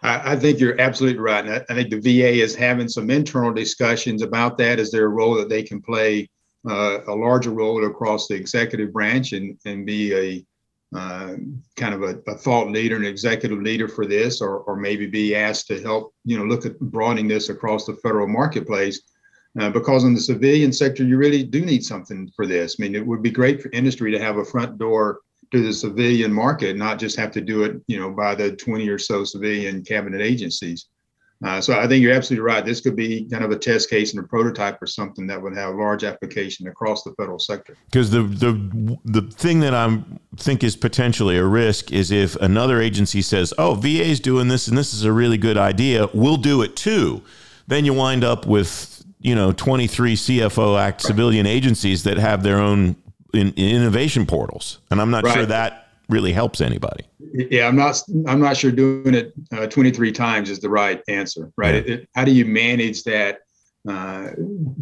I, 0.01 0.31
I 0.31 0.35
think 0.35 0.59
you're 0.59 0.79
absolutely 0.79 1.19
right. 1.19 1.47
I, 1.47 1.55
I, 1.69 1.75
think 1.75 1.91
the 1.91 1.99
VA 1.99 2.41
is 2.41 2.55
having 2.55 2.87
some 2.87 3.11
internal 3.11 3.53
discussions 3.53 4.23
about 4.23 4.57
that. 4.57 4.79
Is 4.79 4.89
there 4.89 5.05
a 5.05 5.09
role 5.09 5.35
that 5.35 5.47
they 5.47 5.61
can 5.61 5.79
play 5.79 6.27
uh, 6.67 6.99
a 7.07 7.13
larger 7.13 7.51
role 7.51 7.85
across 7.85 8.27
the 8.27 8.35
executive 8.35 8.93
branch 8.93 9.33
and, 9.33 9.57
and 9.65 9.85
be 9.85 10.13
a 10.15 10.45
uh, 10.95 11.35
kind 11.77 11.93
of 11.93 12.03
a, 12.03 12.19
a, 12.29 12.35
thought 12.35 12.69
leader, 12.69 12.97
an 12.97 13.05
executive 13.05 13.61
leader 13.61 13.87
for 13.87 14.05
this, 14.05 14.41
or, 14.41 14.57
or 14.59 14.75
maybe 14.75 15.07
be 15.07 15.35
asked 15.35 15.67
to 15.67 15.81
help, 15.81 16.13
you 16.25 16.37
know, 16.37 16.43
look 16.43 16.65
at 16.65 16.77
broadening 16.79 17.27
this 17.27 17.49
across 17.49 17.85
the 17.85 17.95
federal 17.95 18.27
marketplace. 18.27 19.01
Uh, 19.59 19.69
because 19.69 20.03
in 20.03 20.13
the 20.13 20.19
civilian 20.19 20.71
sector, 20.71 21.03
you 21.03 21.17
really 21.17 21.43
do 21.43 21.65
need 21.65 21.83
something 21.83 22.31
for 22.35 22.45
this. 22.45 22.77
I 22.79 22.83
mean, 22.83 22.95
it 22.95 23.05
would 23.05 23.21
be 23.21 23.31
great 23.31 23.61
for 23.61 23.69
industry 23.71 24.11
to 24.11 24.19
have 24.19 24.37
a 24.37 24.45
front 24.45 24.77
door 24.77 25.19
to 25.51 25.61
the 25.61 25.73
civilian 25.73 26.31
market, 26.31 26.77
not 26.77 26.99
just 26.99 27.17
have 27.17 27.31
to 27.31 27.41
do 27.41 27.63
it, 27.63 27.81
you 27.87 27.99
know, 27.99 28.09
by 28.09 28.33
the 28.33 28.55
20 28.55 28.87
or 28.87 28.97
so 28.97 29.23
civilian 29.23 29.83
cabinet 29.83 30.21
agencies. 30.21 30.87
Uh, 31.43 31.59
so 31.59 31.73
I 31.73 31.87
think 31.87 32.03
you're 32.03 32.13
absolutely 32.13 32.45
right. 32.45 32.63
This 32.63 32.81
could 32.81 32.95
be 32.95 33.25
kind 33.25 33.43
of 33.43 33.49
a 33.49 33.57
test 33.57 33.89
case 33.89 34.13
and 34.13 34.23
a 34.23 34.27
prototype 34.27 34.77
for 34.77 34.85
something 34.85 35.25
that 35.27 35.41
would 35.41 35.55
have 35.55 35.73
large 35.73 36.03
application 36.03 36.67
across 36.67 37.03
the 37.03 37.13
federal 37.13 37.39
sector. 37.39 37.75
Because 37.85 38.11
the 38.11 38.21
the 38.21 38.99
the 39.05 39.21
thing 39.31 39.59
that 39.61 39.73
I 39.73 40.03
think 40.37 40.63
is 40.63 40.75
potentially 40.75 41.37
a 41.37 41.45
risk 41.45 41.91
is 41.91 42.11
if 42.11 42.35
another 42.35 42.79
agency 42.79 43.23
says, 43.23 43.53
"Oh, 43.57 43.73
VA 43.73 44.03
is 44.03 44.19
doing 44.19 44.49
this 44.49 44.67
and 44.67 44.77
this 44.77 44.93
is 44.93 45.03
a 45.03 45.11
really 45.11 45.37
good 45.37 45.57
idea, 45.57 46.07
we'll 46.13 46.37
do 46.37 46.61
it 46.61 46.75
too," 46.75 47.23
then 47.67 47.85
you 47.85 47.93
wind 47.93 48.23
up 48.23 48.45
with 48.45 49.03
you 49.19 49.33
know 49.33 49.51
23 49.51 50.15
CFO 50.15 50.79
Act 50.79 51.01
civilian 51.01 51.47
agencies 51.47 52.03
that 52.03 52.17
have 52.17 52.43
their 52.43 52.59
own 52.59 52.95
in, 53.33 53.51
in 53.53 53.77
innovation 53.77 54.27
portals, 54.27 54.77
and 54.91 55.01
I'm 55.01 55.09
not 55.09 55.23
right. 55.23 55.33
sure 55.33 55.45
that 55.47 55.90
really 56.09 56.33
helps 56.33 56.61
anybody. 56.61 57.05
Yeah, 57.33 57.67
I'm 57.67 57.75
not. 57.75 58.01
I'm 58.27 58.39
not 58.39 58.57
sure 58.57 58.71
doing 58.71 59.13
it 59.13 59.33
uh, 59.51 59.67
23 59.67 60.11
times 60.11 60.49
is 60.49 60.59
the 60.59 60.69
right 60.69 61.01
answer. 61.07 61.51
Right? 61.57 61.75
Yeah. 61.75 61.79
It, 61.79 61.89
it, 61.89 62.09
how 62.13 62.25
do 62.25 62.31
you 62.31 62.45
manage 62.45 63.03
that 63.03 63.39
uh, 63.87 64.31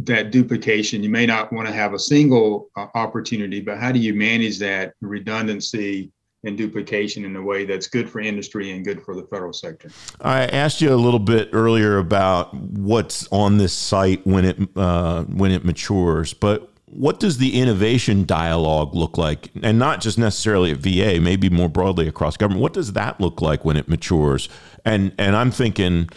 that 0.03 0.31
duplication? 0.31 1.03
You 1.03 1.09
may 1.09 1.25
not 1.25 1.53
want 1.53 1.67
to 1.67 1.73
have 1.73 1.93
a 1.93 1.99
single 1.99 2.69
uh, 2.75 2.87
opportunity, 2.95 3.61
but 3.61 3.77
how 3.77 3.91
do 3.91 3.99
you 3.99 4.13
manage 4.13 4.59
that 4.59 4.93
redundancy? 5.01 6.11
and 6.45 6.57
duplication 6.57 7.25
in 7.25 7.35
a 7.35 7.41
way 7.41 7.65
that's 7.65 7.87
good 7.87 8.09
for 8.09 8.21
industry 8.21 8.71
and 8.71 8.85
good 8.85 9.01
for 9.01 9.13
the 9.15 9.23
federal 9.23 9.51
sector. 9.51 9.89
I 10.21 10.45
asked 10.45 10.79
you 10.79 10.93
a 10.93 10.95
little 10.95 11.19
bit 11.19 11.49
earlier 11.51 11.97
about 11.97 12.53
what's 12.53 13.27
on 13.31 13.57
this 13.57 13.73
site 13.73 14.25
when 14.25 14.45
it 14.45 14.57
uh, 14.75 15.23
when 15.25 15.51
it 15.51 15.65
matures, 15.65 16.33
but 16.33 16.68
what 16.91 17.19
does 17.19 17.37
the 17.37 17.59
innovation 17.59 18.25
dialogue 18.25 18.95
look 18.95 19.17
like? 19.17 19.51
And 19.61 19.77
not 19.77 20.01
just 20.01 20.17
necessarily 20.17 20.71
at 20.71 20.77
VA, 20.77 21.21
maybe 21.21 21.49
more 21.49 21.69
broadly 21.69 22.07
across 22.07 22.37
government. 22.37 22.61
What 22.61 22.73
does 22.73 22.93
that 22.93 23.19
look 23.21 23.41
like 23.41 23.63
when 23.63 23.77
it 23.77 23.87
matures? 23.87 24.49
And 24.85 25.13
and 25.17 25.35
I'm 25.35 25.51
thinking 25.51 26.09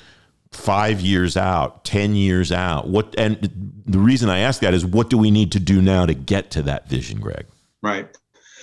five 0.50 1.00
years 1.00 1.36
out, 1.36 1.84
ten 1.84 2.14
years 2.14 2.52
out. 2.52 2.88
What 2.88 3.14
and 3.18 3.38
the 3.86 3.98
reason 3.98 4.30
I 4.30 4.38
ask 4.38 4.60
that 4.60 4.74
is 4.74 4.84
what 4.84 5.10
do 5.10 5.18
we 5.18 5.30
need 5.30 5.52
to 5.52 5.60
do 5.60 5.82
now 5.82 6.06
to 6.06 6.14
get 6.14 6.50
to 6.52 6.62
that 6.62 6.88
vision, 6.88 7.20
Greg? 7.20 7.46
Right. 7.82 8.08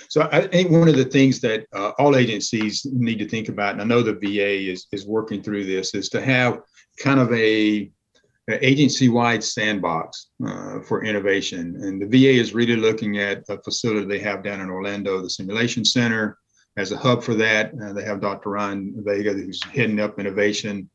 So 0.08 0.28
I 0.32 0.48
think 0.48 0.72
one 0.72 0.88
of 0.88 0.96
the 0.96 1.04
things 1.04 1.40
that 1.40 1.66
uh, 1.72 1.92
all 1.98 2.16
agencies 2.16 2.84
need 2.90 3.20
to 3.20 3.28
think 3.28 3.48
about, 3.48 3.74
and 3.74 3.82
I 3.82 3.84
know 3.84 4.02
the 4.02 4.14
VA 4.14 4.70
is 4.70 4.86
is 4.90 5.06
working 5.06 5.42
through 5.42 5.66
this, 5.66 5.94
is 5.94 6.08
to 6.10 6.20
have 6.20 6.60
kind 6.98 7.20
of 7.20 7.32
a 7.32 7.90
agency-wide 8.48 9.44
sandbox 9.44 10.28
uh, 10.46 10.80
for 10.80 11.04
innovation. 11.04 11.76
And 11.82 12.00
the 12.00 12.06
VA 12.06 12.40
is 12.40 12.54
really 12.54 12.76
looking 12.76 13.18
at 13.18 13.44
a 13.48 13.60
facility 13.62 14.06
they 14.06 14.18
have 14.20 14.42
down 14.42 14.60
in 14.60 14.70
Orlando, 14.70 15.20
the 15.20 15.30
Simulation 15.30 15.84
Center, 15.84 16.38
as 16.76 16.92
a 16.92 16.96
hub 16.96 17.22
for 17.22 17.34
that. 17.34 17.72
Uh, 17.82 17.92
they 17.92 18.04
have 18.04 18.20
Dr. 18.20 18.50
Ryan 18.50 18.94
Vega, 18.98 19.32
who's 19.32 19.62
heading 19.64 20.00
up 20.00 20.18
innovation 20.18 20.88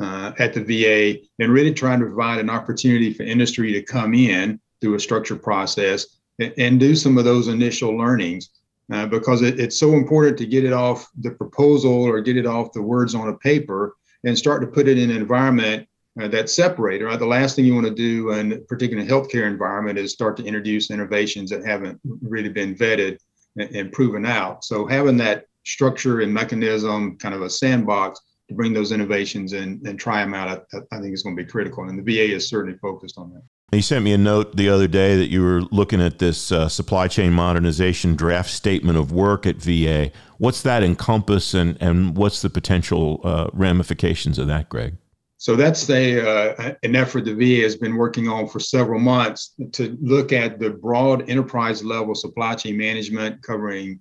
uh, 0.00 0.32
at 0.38 0.54
the 0.54 0.62
VA, 0.62 1.20
and 1.38 1.52
really 1.52 1.74
trying 1.74 2.00
to 2.00 2.06
provide 2.06 2.38
an 2.38 2.50
opportunity 2.50 3.12
for 3.12 3.24
industry 3.24 3.72
to 3.72 3.82
come 3.82 4.14
in 4.14 4.60
through 4.80 4.94
a 4.94 5.00
structured 5.00 5.42
process 5.42 6.18
and, 6.38 6.54
and 6.58 6.80
do 6.80 6.94
some 6.94 7.18
of 7.18 7.24
those 7.24 7.48
initial 7.48 7.96
learnings. 7.96 8.50
Uh, 8.90 9.04
because 9.04 9.42
it, 9.42 9.60
it's 9.60 9.78
so 9.78 9.92
important 9.92 10.38
to 10.38 10.46
get 10.46 10.64
it 10.64 10.72
off 10.72 11.10
the 11.20 11.30
proposal 11.30 11.92
or 11.92 12.22
get 12.22 12.38
it 12.38 12.46
off 12.46 12.72
the 12.72 12.80
words 12.80 13.14
on 13.14 13.28
a 13.28 13.36
paper 13.36 13.94
and 14.24 14.38
start 14.38 14.62
to 14.62 14.66
put 14.66 14.88
it 14.88 14.96
in 14.98 15.10
an 15.10 15.16
environment 15.16 15.86
uh, 16.20 16.28
that 16.28 16.50
separate. 16.50 17.02
Right? 17.02 17.18
The 17.18 17.26
last 17.26 17.56
thing 17.56 17.64
you 17.64 17.74
want 17.74 17.86
to 17.86 17.94
do, 17.94 18.32
in 18.32 18.64
particularly 18.68 19.08
in 19.08 19.12
a 19.12 19.14
healthcare 19.14 19.46
environment, 19.46 19.98
is 19.98 20.12
start 20.12 20.36
to 20.38 20.44
introduce 20.44 20.90
innovations 20.90 21.50
that 21.50 21.64
haven't 21.64 22.00
really 22.04 22.48
been 22.48 22.74
vetted 22.74 23.18
and, 23.56 23.74
and 23.74 23.92
proven 23.92 24.26
out. 24.26 24.64
So 24.64 24.86
having 24.86 25.16
that 25.18 25.46
structure 25.64 26.20
and 26.20 26.32
mechanism, 26.32 27.16
kind 27.18 27.34
of 27.34 27.42
a 27.42 27.50
sandbox 27.50 28.20
to 28.48 28.54
bring 28.54 28.72
those 28.72 28.92
innovations 28.92 29.52
and, 29.52 29.86
and 29.86 29.98
try 29.98 30.22
them 30.22 30.34
out, 30.34 30.66
I, 30.72 30.78
I 30.96 31.00
think 31.00 31.12
is 31.12 31.22
going 31.22 31.36
to 31.36 31.42
be 31.42 31.48
critical. 31.48 31.84
And 31.84 31.98
the 31.98 32.02
VA 32.02 32.34
is 32.34 32.48
certainly 32.48 32.78
focused 32.78 33.18
on 33.18 33.32
that. 33.34 33.42
You 33.70 33.82
sent 33.82 34.02
me 34.02 34.14
a 34.14 34.18
note 34.18 34.56
the 34.56 34.70
other 34.70 34.88
day 34.88 35.18
that 35.18 35.26
you 35.26 35.42
were 35.42 35.60
looking 35.60 36.00
at 36.00 36.20
this 36.20 36.50
uh, 36.50 36.70
supply 36.70 37.06
chain 37.06 37.34
modernization 37.34 38.16
draft 38.16 38.48
statement 38.48 38.96
of 38.96 39.12
work 39.12 39.46
at 39.46 39.56
VA. 39.56 40.10
What's 40.38 40.62
that 40.62 40.82
encompass, 40.82 41.52
and, 41.52 41.76
and 41.78 42.16
what's 42.16 42.40
the 42.40 42.48
potential 42.48 43.20
uh, 43.24 43.48
ramifications 43.52 44.38
of 44.38 44.46
that, 44.46 44.70
Greg? 44.70 44.96
So 45.40 45.54
that's 45.54 45.88
a, 45.88 46.20
uh, 46.20 46.74
an 46.82 46.96
effort 46.96 47.24
the 47.24 47.32
VA 47.32 47.62
has 47.62 47.76
been 47.76 47.94
working 47.94 48.28
on 48.28 48.48
for 48.48 48.58
several 48.58 48.98
months 48.98 49.54
to 49.72 49.96
look 50.02 50.32
at 50.32 50.58
the 50.58 50.70
broad 50.70 51.30
enterprise 51.30 51.84
level 51.84 52.16
supply 52.16 52.56
chain 52.56 52.76
management 52.76 53.40
covering 53.42 54.00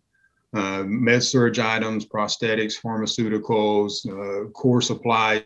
uh, 0.53 0.83
med-surg 0.87 1.59
items, 1.59 2.07
prosthetics, 2.07 2.81
pharmaceuticals, 2.81 4.07
uh, 4.07 4.49
core 4.49 4.81
supplies 4.81 5.43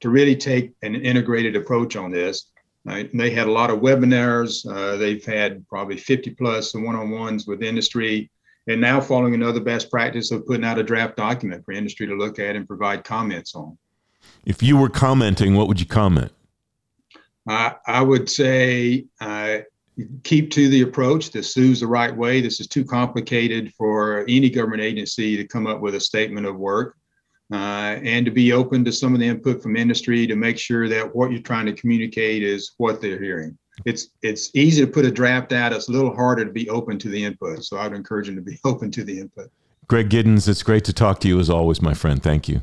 to 0.00 0.10
really 0.10 0.36
take 0.36 0.72
an 0.82 0.94
integrated 0.96 1.56
approach 1.56 1.96
on 1.96 2.10
this. 2.10 2.50
Right? 2.84 3.08
they 3.16 3.30
had 3.30 3.46
a 3.46 3.52
lot 3.52 3.70
of 3.70 3.78
webinars. 3.78 4.66
Uh, 4.68 4.96
they've 4.96 5.24
had 5.24 5.66
probably 5.68 5.96
50 5.96 6.30
plus 6.32 6.74
one-on-ones 6.74 7.46
with 7.46 7.62
industry 7.62 8.30
and 8.66 8.80
now 8.80 9.00
following 9.00 9.34
another 9.34 9.60
best 9.60 9.90
practice 9.90 10.30
of 10.30 10.46
putting 10.46 10.64
out 10.64 10.78
a 10.78 10.82
draft 10.82 11.16
document 11.16 11.64
for 11.64 11.72
industry 11.72 12.06
to 12.06 12.14
look 12.14 12.38
at 12.38 12.54
and 12.54 12.66
provide 12.66 13.04
comments 13.04 13.54
on. 13.54 13.78
If 14.44 14.62
you 14.62 14.76
were 14.76 14.88
commenting, 14.88 15.54
what 15.54 15.68
would 15.68 15.80
you 15.80 15.86
comment? 15.86 16.32
I, 17.48 17.74
I 17.86 18.02
would 18.02 18.28
say 18.30 19.06
uh, 19.20 19.58
keep 20.22 20.50
to 20.52 20.68
the 20.68 20.82
approach. 20.82 21.30
This 21.30 21.52
sues 21.52 21.80
the 21.80 21.86
right 21.86 22.16
way. 22.16 22.40
This 22.40 22.60
is 22.60 22.66
too 22.66 22.84
complicated 22.84 23.72
for 23.74 24.24
any 24.28 24.50
government 24.50 24.82
agency 24.82 25.36
to 25.36 25.46
come 25.46 25.66
up 25.66 25.80
with 25.80 25.94
a 25.94 26.00
statement 26.00 26.46
of 26.46 26.56
work. 26.56 26.96
Uh, 27.52 28.00
and 28.02 28.24
to 28.24 28.32
be 28.32 28.52
open 28.52 28.82
to 28.82 28.90
some 28.90 29.12
of 29.12 29.20
the 29.20 29.26
input 29.26 29.62
from 29.62 29.76
industry 29.76 30.26
to 30.26 30.34
make 30.34 30.58
sure 30.58 30.88
that 30.88 31.14
what 31.14 31.30
you're 31.30 31.42
trying 31.42 31.66
to 31.66 31.72
communicate 31.74 32.42
is 32.42 32.72
what 32.78 33.02
they're 33.02 33.20
hearing. 33.20 33.58
It's 33.84 34.08
it's 34.22 34.50
easy 34.54 34.82
to 34.82 34.90
put 34.90 35.04
a 35.04 35.10
draft 35.10 35.52
out. 35.52 35.70
It's 35.72 35.88
a 35.88 35.92
little 35.92 36.14
harder 36.14 36.46
to 36.46 36.50
be 36.50 36.70
open 36.70 36.98
to 37.00 37.10
the 37.10 37.22
input. 37.22 37.62
So 37.64 37.76
I 37.76 37.88
would 37.88 37.96
encourage 37.96 38.26
them 38.26 38.36
to 38.36 38.42
be 38.42 38.58
open 38.64 38.90
to 38.92 39.04
the 39.04 39.20
input. 39.20 39.50
Greg 39.86 40.08
Giddens, 40.08 40.48
it's 40.48 40.62
great 40.62 40.84
to 40.84 40.94
talk 40.94 41.20
to 41.20 41.28
you 41.28 41.38
as 41.40 41.50
always, 41.50 41.82
my 41.82 41.92
friend. 41.92 42.22
Thank 42.22 42.48
you. 42.48 42.62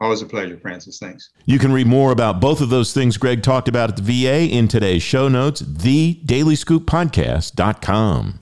Always 0.00 0.22
a 0.22 0.26
pleasure, 0.26 0.56
Francis. 0.58 1.00
Thanks. 1.00 1.30
You 1.44 1.58
can 1.58 1.72
read 1.72 1.88
more 1.88 2.12
about 2.12 2.40
both 2.40 2.60
of 2.60 2.70
those 2.70 2.92
things 2.92 3.16
Greg 3.16 3.42
talked 3.42 3.66
about 3.66 3.90
at 3.90 3.96
the 3.96 4.02
VA 4.02 4.44
in 4.44 4.68
today's 4.68 5.02
show 5.02 5.26
notes, 5.26 5.60
thedailyscooppodcast.com. 5.60 8.38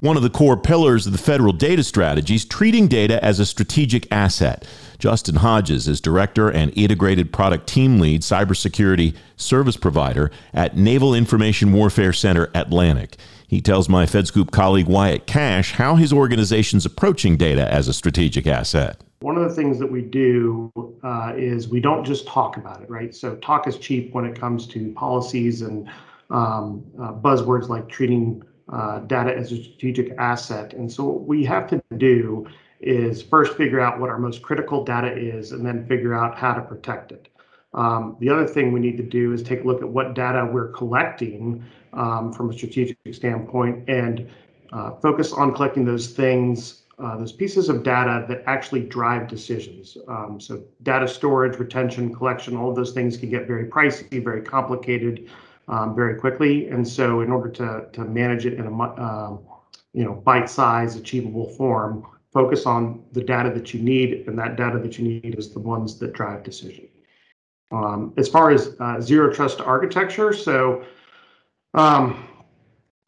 One 0.00 0.16
of 0.16 0.22
the 0.22 0.30
core 0.30 0.56
pillars 0.56 1.06
of 1.06 1.12
the 1.12 1.18
federal 1.18 1.52
data 1.52 1.84
strategy 1.84 2.34
is 2.34 2.46
treating 2.46 2.88
data 2.88 3.22
as 3.22 3.38
a 3.38 3.44
strategic 3.44 4.10
asset. 4.10 4.66
Justin 4.98 5.36
Hodges 5.36 5.86
is 5.88 6.00
Director 6.00 6.50
and 6.50 6.72
Integrated 6.74 7.34
Product 7.34 7.66
Team 7.66 8.00
Lead 8.00 8.22
Cybersecurity 8.22 9.14
Service 9.36 9.76
Provider 9.76 10.30
at 10.54 10.76
Naval 10.76 11.14
Information 11.14 11.72
Warfare 11.72 12.14
Center 12.14 12.50
Atlantic. 12.54 13.16
He 13.50 13.60
tells 13.60 13.88
my 13.88 14.06
FedScoop 14.06 14.52
colleague 14.52 14.86
Wyatt 14.86 15.26
Kash 15.26 15.72
how 15.72 15.96
his 15.96 16.12
organization's 16.12 16.86
approaching 16.86 17.36
data 17.36 17.68
as 17.68 17.88
a 17.88 17.92
strategic 17.92 18.46
asset. 18.46 19.02
One 19.22 19.36
of 19.36 19.42
the 19.42 19.52
things 19.52 19.80
that 19.80 19.90
we 19.90 20.02
do 20.02 20.70
uh, 21.02 21.32
is 21.36 21.66
we 21.66 21.80
don't 21.80 22.04
just 22.04 22.28
talk 22.28 22.56
about 22.56 22.80
it, 22.80 22.88
right? 22.88 23.12
So, 23.12 23.34
talk 23.38 23.66
is 23.66 23.76
cheap 23.76 24.14
when 24.14 24.24
it 24.24 24.38
comes 24.38 24.68
to 24.68 24.92
policies 24.92 25.62
and 25.62 25.90
um, 26.30 26.84
uh, 26.96 27.12
buzzwords 27.12 27.68
like 27.68 27.88
treating 27.88 28.40
uh, 28.72 29.00
data 29.00 29.36
as 29.36 29.50
a 29.50 29.60
strategic 29.60 30.16
asset. 30.16 30.72
And 30.74 30.90
so, 30.90 31.02
what 31.02 31.22
we 31.22 31.44
have 31.46 31.68
to 31.70 31.82
do 31.96 32.46
is 32.78 33.20
first 33.20 33.56
figure 33.56 33.80
out 33.80 33.98
what 33.98 34.10
our 34.10 34.18
most 34.18 34.42
critical 34.42 34.84
data 34.84 35.12
is 35.12 35.50
and 35.50 35.66
then 35.66 35.88
figure 35.88 36.14
out 36.14 36.38
how 36.38 36.54
to 36.54 36.60
protect 36.60 37.10
it. 37.10 37.26
Um, 37.74 38.16
the 38.20 38.28
other 38.28 38.46
thing 38.46 38.70
we 38.70 38.78
need 38.78 38.96
to 38.98 39.02
do 39.02 39.32
is 39.32 39.42
take 39.42 39.64
a 39.64 39.66
look 39.66 39.82
at 39.82 39.88
what 39.88 40.14
data 40.14 40.48
we're 40.52 40.70
collecting 40.70 41.64
um, 41.92 42.32
from 42.32 42.50
a 42.50 42.52
strategic 42.52 42.96
standpoint 43.12 43.88
and 43.88 44.28
uh, 44.72 44.92
focus 44.96 45.32
on 45.32 45.52
collecting 45.54 45.84
those 45.84 46.08
things, 46.08 46.82
uh, 46.98 47.16
those 47.16 47.32
pieces 47.32 47.68
of 47.68 47.82
data 47.82 48.24
that 48.28 48.42
actually 48.46 48.82
drive 48.82 49.26
decisions. 49.26 49.96
Um, 50.06 50.38
so, 50.40 50.62
data 50.82 51.08
storage, 51.08 51.58
retention, 51.58 52.14
collection, 52.14 52.56
all 52.56 52.70
of 52.70 52.76
those 52.76 52.92
things 52.92 53.16
can 53.16 53.30
get 53.30 53.46
very 53.46 53.66
pricey, 53.66 54.22
very 54.22 54.42
complicated, 54.42 55.28
um, 55.68 55.94
very 55.94 56.18
quickly. 56.18 56.68
And 56.68 56.86
so, 56.86 57.20
in 57.22 57.32
order 57.32 57.48
to, 57.50 57.86
to 57.92 58.04
manage 58.04 58.46
it 58.46 58.54
in 58.54 58.66
a 58.66 58.82
uh, 58.82 59.36
you 59.92 60.04
know 60.04 60.14
bite-sized, 60.14 60.98
achievable 60.98 61.48
form, 61.54 62.06
focus 62.32 62.66
on 62.66 63.02
the 63.12 63.22
data 63.22 63.50
that 63.50 63.74
you 63.74 63.80
need, 63.80 64.28
and 64.28 64.38
that 64.38 64.56
data 64.56 64.78
that 64.78 64.98
you 64.98 65.04
need 65.04 65.34
is 65.36 65.50
the 65.50 65.58
ones 65.58 65.98
that 65.98 66.12
drive 66.12 66.44
decision. 66.44 66.86
Um, 67.72 68.12
as 68.16 68.28
far 68.28 68.50
as 68.50 68.74
uh, 68.80 69.00
zero 69.00 69.32
trust 69.32 69.60
architecture, 69.60 70.32
so 70.32 70.84
um, 71.74 72.26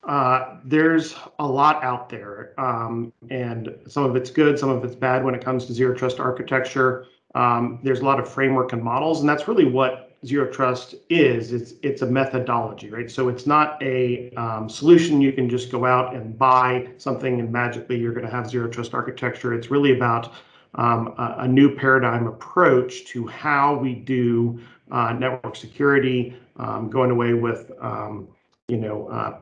uh, 0.06 0.56
there's 0.64 1.14
a 1.38 1.46
lot 1.46 1.82
out 1.84 2.08
there, 2.08 2.54
um, 2.58 3.12
and 3.30 3.74
some 3.86 4.04
of 4.04 4.16
it's 4.16 4.30
good, 4.30 4.58
some 4.58 4.68
of 4.68 4.84
it's 4.84 4.96
bad 4.96 5.24
when 5.24 5.34
it 5.34 5.44
comes 5.44 5.66
to 5.66 5.72
zero 5.72 5.94
trust 5.94 6.18
architecture. 6.18 7.06
um, 7.34 7.80
there's 7.82 8.00
a 8.00 8.04
lot 8.04 8.20
of 8.20 8.28
framework 8.28 8.72
and 8.72 8.82
models, 8.82 9.20
and 9.20 9.28
that's 9.28 9.48
really 9.48 9.64
what 9.64 10.12
zero 10.26 10.50
trust 10.50 10.94
is. 11.08 11.52
It's 11.52 11.74
it's 11.82 12.02
a 12.02 12.06
methodology, 12.06 12.90
right? 12.90 13.10
So 13.10 13.28
it's 13.28 13.46
not 13.46 13.82
a 13.82 14.30
um, 14.34 14.68
solution 14.68 15.20
you 15.20 15.32
can 15.32 15.48
just 15.48 15.70
go 15.70 15.84
out 15.84 16.14
and 16.14 16.38
buy 16.38 16.88
something 16.98 17.40
and 17.40 17.50
magically 17.50 17.98
you're 17.98 18.12
going 18.12 18.26
to 18.26 18.30
have 18.32 18.48
zero 18.48 18.68
trust 18.68 18.94
architecture. 18.94 19.54
It's 19.54 19.70
really 19.70 19.96
about 19.96 20.32
um, 20.74 21.14
a, 21.18 21.36
a, 21.40 21.48
new 21.48 21.74
paradigm 21.74 22.26
approach 22.26 23.04
to 23.06 23.26
how 23.26 23.74
we 23.74 23.94
do 23.94 24.58
uh, 24.90 25.12
network 25.12 25.54
security, 25.54 26.34
um, 26.56 26.88
going 26.88 27.10
away 27.10 27.34
with 27.34 27.70
um, 27.78 28.26
you 28.72 28.78
know 28.78 29.06
uh, 29.08 29.38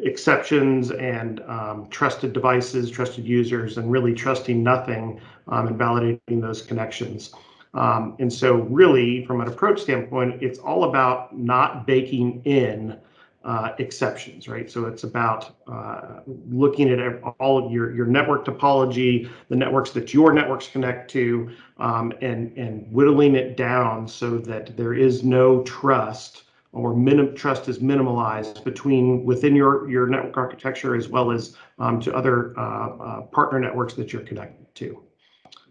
exceptions 0.00 0.90
and 0.90 1.40
um, 1.42 1.86
trusted 1.90 2.32
devices, 2.32 2.90
trusted 2.90 3.24
users, 3.24 3.78
and 3.78 3.90
really 3.90 4.12
trusting 4.12 4.60
nothing 4.62 5.20
um, 5.46 5.68
and 5.68 5.78
validating 5.78 6.40
those 6.40 6.60
connections. 6.60 7.32
Um, 7.74 8.16
and 8.18 8.30
so, 8.32 8.54
really, 8.80 9.24
from 9.26 9.40
an 9.40 9.46
approach 9.46 9.82
standpoint, 9.82 10.42
it's 10.42 10.58
all 10.58 10.84
about 10.84 11.38
not 11.38 11.86
baking 11.86 12.42
in 12.44 12.98
uh, 13.44 13.70
exceptions, 13.78 14.48
right? 14.48 14.68
So 14.68 14.86
it's 14.86 15.04
about 15.04 15.56
uh, 15.68 16.20
looking 16.50 16.90
at 16.90 17.22
all 17.38 17.64
of 17.64 17.70
your 17.70 17.94
your 17.94 18.06
network 18.06 18.44
topology, 18.44 19.30
the 19.48 19.56
networks 19.56 19.90
that 19.92 20.12
your 20.12 20.32
networks 20.32 20.66
connect 20.66 21.10
to, 21.12 21.48
um, 21.78 22.12
and 22.20 22.52
and 22.58 22.92
whittling 22.92 23.36
it 23.36 23.56
down 23.56 24.08
so 24.08 24.38
that 24.38 24.76
there 24.76 24.94
is 24.94 25.22
no 25.22 25.62
trust 25.62 26.42
or 26.72 26.94
minim, 26.96 27.34
trust 27.34 27.68
is 27.68 27.78
minimalized 27.78 28.64
between 28.64 29.24
within 29.24 29.54
your 29.54 29.88
your 29.90 30.06
network 30.06 30.36
architecture 30.36 30.94
as 30.96 31.08
well 31.08 31.30
as 31.30 31.56
um, 31.78 32.00
to 32.00 32.14
other 32.14 32.58
uh, 32.58 32.62
uh 32.62 33.20
partner 33.22 33.60
networks 33.60 33.94
that 33.94 34.12
you're 34.12 34.22
connected 34.22 34.74
to. 34.74 35.02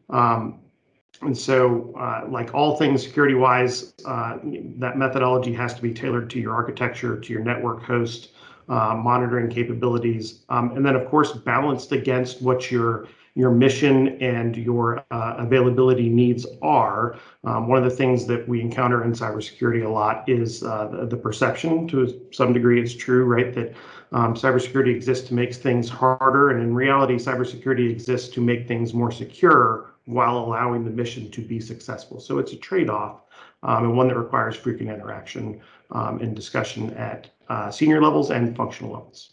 Um, 0.09 0.59
and 1.21 1.37
so, 1.37 1.93
uh, 1.99 2.25
like 2.29 2.53
all 2.53 2.77
things 2.77 3.03
security 3.03 3.35
wise, 3.35 3.93
uh, 4.05 4.37
that 4.79 4.97
methodology 4.97 5.53
has 5.53 5.73
to 5.75 5.81
be 5.81 5.93
tailored 5.93 6.29
to 6.31 6.39
your 6.39 6.53
architecture, 6.53 7.19
to 7.19 7.33
your 7.33 7.43
network 7.43 7.83
host, 7.83 8.31
uh, 8.69 8.95
monitoring 8.95 9.49
capabilities, 9.49 10.43
um, 10.49 10.71
and 10.75 10.85
then 10.85 10.95
of 10.95 11.07
course 11.07 11.31
balanced 11.31 11.91
against 11.91 12.41
what 12.41 12.71
your 12.71 13.07
your 13.35 13.51
mission 13.51 14.21
and 14.21 14.57
your 14.57 15.05
uh, 15.11 15.35
availability 15.37 16.09
needs 16.09 16.45
are. 16.61 17.17
Um, 17.43 17.67
one 17.67 17.77
of 17.77 17.89
the 17.89 17.95
things 17.95 18.25
that 18.27 18.47
we 18.47 18.59
encounter 18.59 19.03
in 19.03 19.13
cybersecurity 19.13 19.85
a 19.85 19.89
lot 19.89 20.27
is 20.27 20.63
uh, 20.63 20.87
the, 20.87 21.05
the, 21.05 21.17
perception. 21.17 21.87
To 21.89 22.21
some 22.31 22.51
degree, 22.51 22.81
it's 22.81 22.93
true, 22.93 23.23
right, 23.25 23.53
that 23.53 23.73
um, 24.11 24.33
cybersecurity 24.33 24.93
exists 24.93 25.27
to 25.29 25.33
make 25.33 25.53
things 25.53 25.87
harder, 25.87 26.49
and 26.49 26.61
in 26.61 26.75
reality, 26.75 27.15
cybersecurity 27.15 27.89
exists 27.89 28.27
to 28.35 28.41
make 28.41 28.67
things 28.67 28.93
more 28.93 29.11
secure 29.11 29.93
while 30.05 30.37
allowing 30.37 30.83
the 30.83 30.91
mission 30.91 31.31
to 31.31 31.41
be 31.41 31.59
successful. 31.59 32.19
So 32.19 32.37
it's 32.37 32.51
a 32.51 32.57
trade-off 32.57 33.21
um, 33.63 33.85
and 33.85 33.97
one 33.97 34.07
that 34.09 34.17
requires 34.17 34.55
frequent 34.55 34.91
interaction 34.91 35.61
um, 35.91 36.19
and 36.19 36.35
discussion 36.35 36.93
at 36.95 37.29
uh, 37.49 37.71
senior 37.71 38.01
levels 38.01 38.31
and 38.31 38.55
functional 38.55 38.91
levels. 38.91 39.31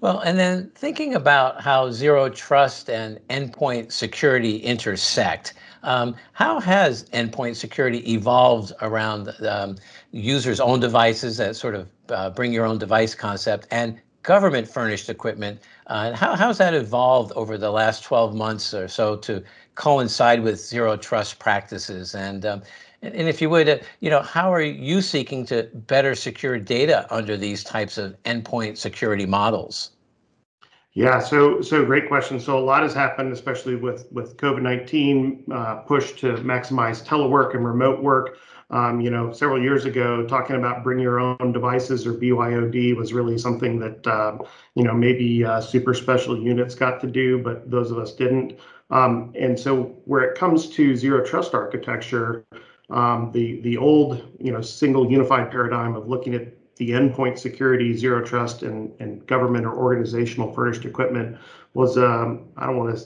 Well, 0.00 0.20
and 0.20 0.38
then 0.38 0.70
thinking 0.74 1.14
about 1.14 1.60
how 1.60 1.90
zero 1.90 2.30
trust 2.30 2.88
and 2.88 3.20
endpoint 3.28 3.92
security 3.92 4.56
intersect, 4.56 5.52
um, 5.82 6.16
how 6.32 6.58
has 6.60 7.04
endpoint 7.10 7.56
security 7.56 7.98
evolved 8.10 8.72
around 8.80 9.34
um, 9.46 9.76
users' 10.10 10.58
own 10.58 10.80
devices, 10.80 11.36
that 11.36 11.54
sort 11.54 11.74
of 11.74 11.88
uh, 12.08 12.30
bring 12.30 12.50
your 12.52 12.64
own 12.64 12.78
device 12.78 13.14
concept, 13.14 13.66
and 13.70 14.00
government 14.22 14.66
furnished 14.66 15.10
equipment. 15.10 15.60
Uh, 15.86 16.12
how, 16.14 16.34
how's 16.34 16.56
that 16.58 16.72
evolved 16.72 17.32
over 17.36 17.58
the 17.58 17.70
last 17.70 18.02
12 18.02 18.34
months 18.34 18.72
or 18.72 18.88
so 18.88 19.16
to 19.16 19.42
coincide 19.74 20.42
with 20.42 20.58
zero 20.58 20.96
trust 20.96 21.38
practices? 21.38 22.14
And, 22.14 22.46
um, 22.46 22.62
and, 23.02 23.28
if 23.28 23.40
you 23.40 23.50
would, 23.50 23.84
you 24.00 24.10
know, 24.10 24.20
how 24.20 24.52
are 24.52 24.62
you 24.62 25.00
seeking 25.00 25.46
to 25.46 25.68
better 25.74 26.14
secure 26.14 26.58
data 26.58 27.06
under 27.10 27.36
these 27.36 27.64
types 27.64 27.98
of 27.98 28.20
endpoint 28.24 28.76
security 28.76 29.26
models? 29.26 29.90
Yeah, 30.92 31.20
so 31.20 31.60
so 31.60 31.84
great 31.84 32.08
question. 32.08 32.40
So 32.40 32.58
a 32.58 32.60
lot 32.60 32.82
has 32.82 32.92
happened, 32.92 33.32
especially 33.32 33.76
with 33.76 34.10
with 34.10 34.36
COVID 34.36 34.62
nineteen 34.62 35.44
uh, 35.52 35.76
push 35.76 36.12
to 36.20 36.34
maximize 36.34 37.04
telework 37.06 37.54
and 37.54 37.64
remote 37.64 38.02
work. 38.02 38.38
Um, 38.70 39.00
you 39.00 39.10
know, 39.10 39.32
several 39.32 39.60
years 39.60 39.84
ago, 39.84 40.24
talking 40.26 40.54
about 40.54 40.84
bring 40.84 41.00
your 41.00 41.18
own 41.18 41.52
devices 41.52 42.06
or 42.06 42.14
BYOD 42.14 42.96
was 42.96 43.12
really 43.12 43.36
something 43.36 43.80
that, 43.80 44.06
uh, 44.06 44.38
you 44.76 44.84
know, 44.84 44.94
maybe 44.94 45.44
uh, 45.44 45.60
super 45.60 45.92
special 45.92 46.38
units 46.40 46.76
got 46.76 47.00
to 47.00 47.08
do, 47.08 47.42
but 47.42 47.68
those 47.68 47.90
of 47.90 47.98
us 47.98 48.14
didn't. 48.14 48.60
Um, 48.90 49.32
and 49.36 49.58
so 49.58 49.96
where 50.04 50.22
it 50.22 50.38
comes 50.38 50.68
to 50.70 50.94
zero 50.94 51.24
trust 51.24 51.52
architecture, 51.52 52.44
um, 52.90 53.30
the, 53.32 53.60
the 53.60 53.76
old, 53.76 54.36
you 54.38 54.52
know, 54.52 54.60
single 54.60 55.10
unified 55.10 55.50
paradigm 55.50 55.94
of 55.94 56.08
looking 56.08 56.34
at 56.34 56.48
the 56.76 56.90
endpoint 56.90 57.38
security, 57.38 57.96
zero 57.96 58.24
trust, 58.24 58.62
and, 58.62 58.92
and 59.00 59.26
government 59.26 59.66
or 59.66 59.74
organizational 59.74 60.52
furnished 60.52 60.84
equipment 60.84 61.36
was, 61.74 61.98
um, 61.98 62.48
I 62.56 62.66
don't 62.66 62.78
want 62.78 62.96
to 62.96 63.04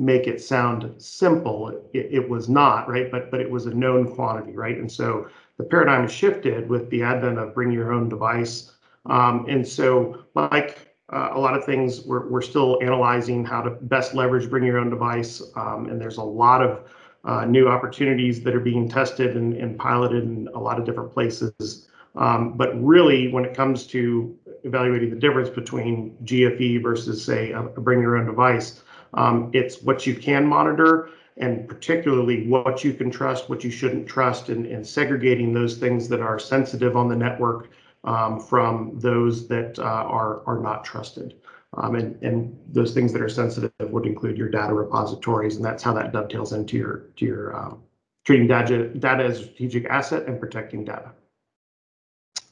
make 0.00 0.26
it 0.26 0.40
sound 0.40 0.92
simple. 0.98 1.68
It, 1.92 2.08
it, 2.12 2.28
was 2.28 2.48
not, 2.48 2.88
right? 2.88 3.10
But 3.10 3.30
but 3.30 3.40
it 3.40 3.50
was 3.50 3.66
a 3.66 3.74
known 3.74 4.14
quantity, 4.14 4.56
right? 4.56 4.76
And 4.76 4.90
so 4.90 5.28
the 5.56 5.64
paradigm 5.64 6.06
shifted 6.06 6.68
with 6.68 6.88
the 6.90 7.02
advent 7.02 7.38
of 7.38 7.54
bring 7.54 7.72
your 7.72 7.92
own 7.92 8.08
device. 8.08 8.72
Um, 9.06 9.46
and 9.48 9.66
so 9.66 10.24
like 10.34 10.94
uh, 11.12 11.30
a 11.32 11.40
lot 11.40 11.56
of 11.56 11.64
things, 11.64 12.02
we're, 12.02 12.28
we're 12.28 12.42
still 12.42 12.78
analyzing 12.82 13.44
how 13.44 13.62
to 13.62 13.70
best 13.70 14.14
leverage 14.14 14.48
bring 14.50 14.64
your 14.64 14.78
own 14.78 14.90
device. 14.90 15.42
Um, 15.56 15.88
and 15.88 16.00
there's 16.00 16.18
a 16.18 16.22
lot 16.22 16.62
of 16.62 16.88
uh, 17.28 17.44
new 17.44 17.68
opportunities 17.68 18.42
that 18.42 18.54
are 18.54 18.60
being 18.60 18.88
tested 18.88 19.36
and, 19.36 19.52
and 19.54 19.78
piloted 19.78 20.24
in 20.24 20.48
a 20.54 20.58
lot 20.58 20.78
of 20.78 20.86
different 20.86 21.12
places. 21.12 21.86
Um, 22.16 22.56
but 22.56 22.70
really, 22.82 23.30
when 23.30 23.44
it 23.44 23.54
comes 23.54 23.86
to 23.88 24.34
evaluating 24.64 25.10
the 25.10 25.16
difference 25.16 25.50
between 25.50 26.16
GFE 26.24 26.82
versus, 26.82 27.22
say, 27.22 27.52
a, 27.52 27.60
a 27.60 27.80
bring 27.80 28.00
your 28.00 28.16
own 28.16 28.24
device, 28.24 28.82
um, 29.12 29.50
it's 29.52 29.82
what 29.82 30.06
you 30.06 30.14
can 30.14 30.46
monitor 30.46 31.10
and 31.36 31.68
particularly 31.68 32.48
what 32.48 32.82
you 32.82 32.94
can 32.94 33.10
trust, 33.10 33.48
what 33.48 33.62
you 33.62 33.70
shouldn't 33.70 34.08
trust, 34.08 34.48
and, 34.48 34.64
and 34.66 34.84
segregating 34.84 35.52
those 35.52 35.76
things 35.76 36.08
that 36.08 36.20
are 36.20 36.38
sensitive 36.38 36.96
on 36.96 37.08
the 37.08 37.14
network 37.14 37.68
um, 38.04 38.40
from 38.40 38.92
those 38.94 39.46
that 39.48 39.78
uh, 39.78 39.82
are, 39.82 40.42
are 40.46 40.58
not 40.58 40.82
trusted. 40.84 41.34
Um, 41.76 41.96
and, 41.96 42.22
and 42.22 42.58
those 42.68 42.94
things 42.94 43.12
that 43.12 43.20
are 43.20 43.28
sensitive 43.28 43.72
would 43.80 44.06
include 44.06 44.38
your 44.38 44.48
data 44.48 44.72
repositories, 44.72 45.56
and 45.56 45.64
that's 45.64 45.82
how 45.82 45.92
that 45.92 46.12
dovetails 46.12 46.52
into 46.52 46.76
your, 46.78 47.04
to 47.16 47.26
your 47.26 47.56
um, 47.56 47.82
treating 48.24 48.46
data, 48.46 48.88
data 48.88 49.24
as 49.24 49.40
a 49.40 49.42
strategic 49.44 49.84
asset 49.86 50.26
and 50.26 50.40
protecting 50.40 50.84
data. 50.84 51.12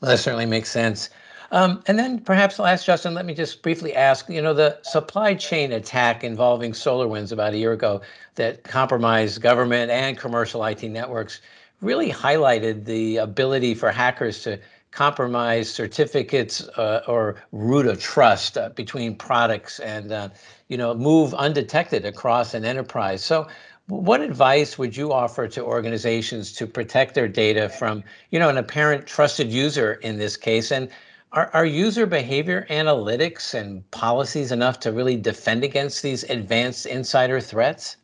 Well, 0.01 0.11
that 0.11 0.19
certainly 0.19 0.47
makes 0.47 0.71
sense. 0.71 1.09
Um, 1.53 1.83
and 1.87 1.99
then 1.99 2.19
perhaps 2.19 2.59
last, 2.59 2.85
Justin, 2.85 3.15
let 3.15 3.25
me 3.25 3.33
just 3.33 3.63
briefly 3.63 3.95
ask, 3.95 4.29
you 4.29 4.43
know, 4.43 4.53
the 4.53 4.79
supply 4.83 5.35
chain 5.35 5.73
attack 5.73 6.25
involving 6.25 6.73
SolarWinds 6.73 7.33
about 7.33 7.55
a 7.55 7.59
year 7.59 7.73
ago 7.73 8.03
that 8.35 8.65
compromised 8.65 9.41
government 9.41 9.91
and 9.91 10.19
commercial 10.19 10.65
IT 10.65 10.83
networks 10.83 11.41
really 11.81 12.11
highlighted 12.11 12.85
the 12.85 13.19
ability 13.19 13.75
for 13.75 13.91
hackers 13.91 14.43
to 14.43 14.59
compromise 14.97 15.71
certificates 15.71 16.67
uh, 16.79 17.03
or 17.07 17.37
root 17.53 17.87
of 17.87 18.01
trust 18.01 18.57
uh, 18.57 18.71
between 18.71 19.15
products 19.15 19.79
and, 19.81 20.11
uh, 20.11 20.29
you 20.69 20.79
know, 20.79 20.95
move 20.95 21.35
undetected 21.35 22.07
across 22.07 22.55
an 22.55 22.65
enterprise. 22.65 23.23
So 23.23 23.47
what 23.89 24.23
advice 24.23 24.79
would 24.79 24.97
you 24.97 25.13
offer 25.13 25.47
to 25.49 25.63
organizations 25.63 26.51
to 26.55 26.67
protect 26.67 27.15
their 27.15 27.29
data 27.29 27.69
from, 27.69 28.03
you 28.31 28.39
know, 28.39 28.49
an 28.49 28.57
apparent 28.57 29.07
trusted 29.07 29.53
user 29.53 29.95
in 30.01 30.17
this 30.17 30.35
case? 30.35 30.73
And 30.73 30.89
are, 31.33 31.51
are 31.53 31.67
user 31.67 32.07
behavior 32.07 32.67
analytics 32.71 33.53
and 33.53 33.89
policies 33.91 34.51
enough 34.51 34.81
to 34.81 34.93
really 34.93 35.17
defend 35.17 35.63
against 35.63 36.03
these 36.03 36.25
advanced 36.31 36.87
insider 36.87 37.39
threats? 37.39 37.99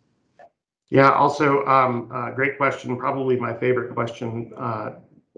Yeah, 0.90 1.11
also, 1.11 1.64
um, 1.64 2.11
uh, 2.12 2.33
great 2.33 2.59
question. 2.59 2.98
Probably 2.98 3.37
my 3.37 3.55
favorite 3.55 3.94
question 3.94 4.52
uh, 4.59 4.90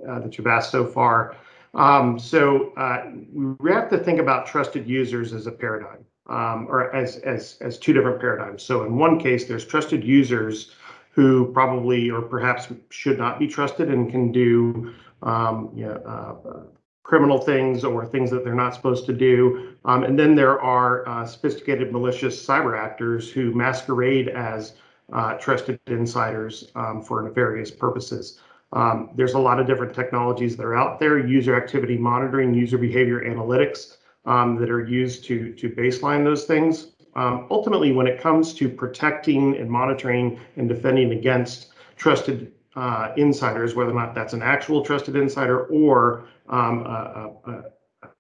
uh, 0.08 0.18
that 0.18 0.36
you've 0.36 0.48
asked 0.48 0.72
so 0.72 0.84
far. 0.84 1.36
Um, 1.74 2.18
so 2.18 2.72
uh, 2.76 3.10
we 3.32 3.72
have 3.72 3.90
to 3.90 3.98
think 3.98 4.20
about 4.20 4.46
trusted 4.46 4.86
users 4.86 5.32
as 5.32 5.46
a 5.46 5.52
paradigm, 5.52 6.04
um, 6.28 6.66
or 6.68 6.94
as 6.94 7.16
as 7.18 7.56
as 7.60 7.78
two 7.78 7.92
different 7.92 8.20
paradigms. 8.20 8.62
So 8.62 8.84
in 8.84 8.96
one 8.96 9.18
case, 9.18 9.46
there's 9.46 9.64
trusted 9.64 10.04
users 10.04 10.72
who 11.10 11.52
probably 11.52 12.10
or 12.10 12.22
perhaps 12.22 12.68
should 12.90 13.18
not 13.18 13.38
be 13.38 13.46
trusted 13.46 13.88
and 13.88 14.10
can 14.10 14.32
do 14.32 14.92
um, 15.22 15.70
you 15.74 15.86
know, 15.86 15.94
uh, 15.94 16.62
criminal 17.04 17.38
things 17.38 17.84
or 17.84 18.04
things 18.04 18.30
that 18.30 18.44
they're 18.44 18.54
not 18.54 18.74
supposed 18.74 19.06
to 19.06 19.12
do. 19.12 19.76
Um, 19.84 20.04
and 20.04 20.18
then 20.18 20.34
there 20.34 20.60
are 20.60 21.08
uh, 21.08 21.26
sophisticated 21.26 21.92
malicious 21.92 22.44
cyber 22.44 22.78
actors 22.78 23.30
who 23.30 23.54
masquerade 23.54 24.28
as 24.28 24.74
uh, 25.12 25.34
trusted 25.34 25.78
insiders 25.86 26.70
um, 26.74 27.02
for 27.02 27.22
nefarious 27.22 27.70
purposes. 27.70 28.40
Um, 28.74 29.10
there's 29.14 29.34
a 29.34 29.38
lot 29.38 29.60
of 29.60 29.66
different 29.66 29.94
technologies 29.94 30.56
that 30.56 30.66
are 30.66 30.74
out 30.74 30.98
there, 30.98 31.16
user 31.18 31.56
activity 31.56 31.96
monitoring, 31.96 32.52
user 32.52 32.76
behavior 32.76 33.24
analytics 33.24 33.96
um, 34.26 34.56
that 34.56 34.68
are 34.68 34.84
used 34.84 35.24
to, 35.26 35.52
to 35.54 35.70
baseline 35.70 36.24
those 36.24 36.44
things. 36.44 36.88
um, 37.16 37.46
ultimately, 37.50 37.92
when 37.92 38.06
it 38.06 38.20
comes 38.20 38.52
to 38.54 38.68
protecting 38.68 39.56
and 39.56 39.70
monitoring 39.70 40.40
and 40.56 40.68
defending 40.68 41.12
against 41.12 41.68
trusted 41.96 42.52
uh, 42.74 43.12
insiders, 43.16 43.74
whether 43.74 43.90
or 43.90 43.94
not 43.94 44.14
that's 44.14 44.32
an 44.32 44.42
actual 44.42 44.84
trusted 44.84 45.14
insider 45.14 45.66
or 45.66 46.26
um, 46.48 46.84
a, 46.84 47.30
a, 47.46 47.50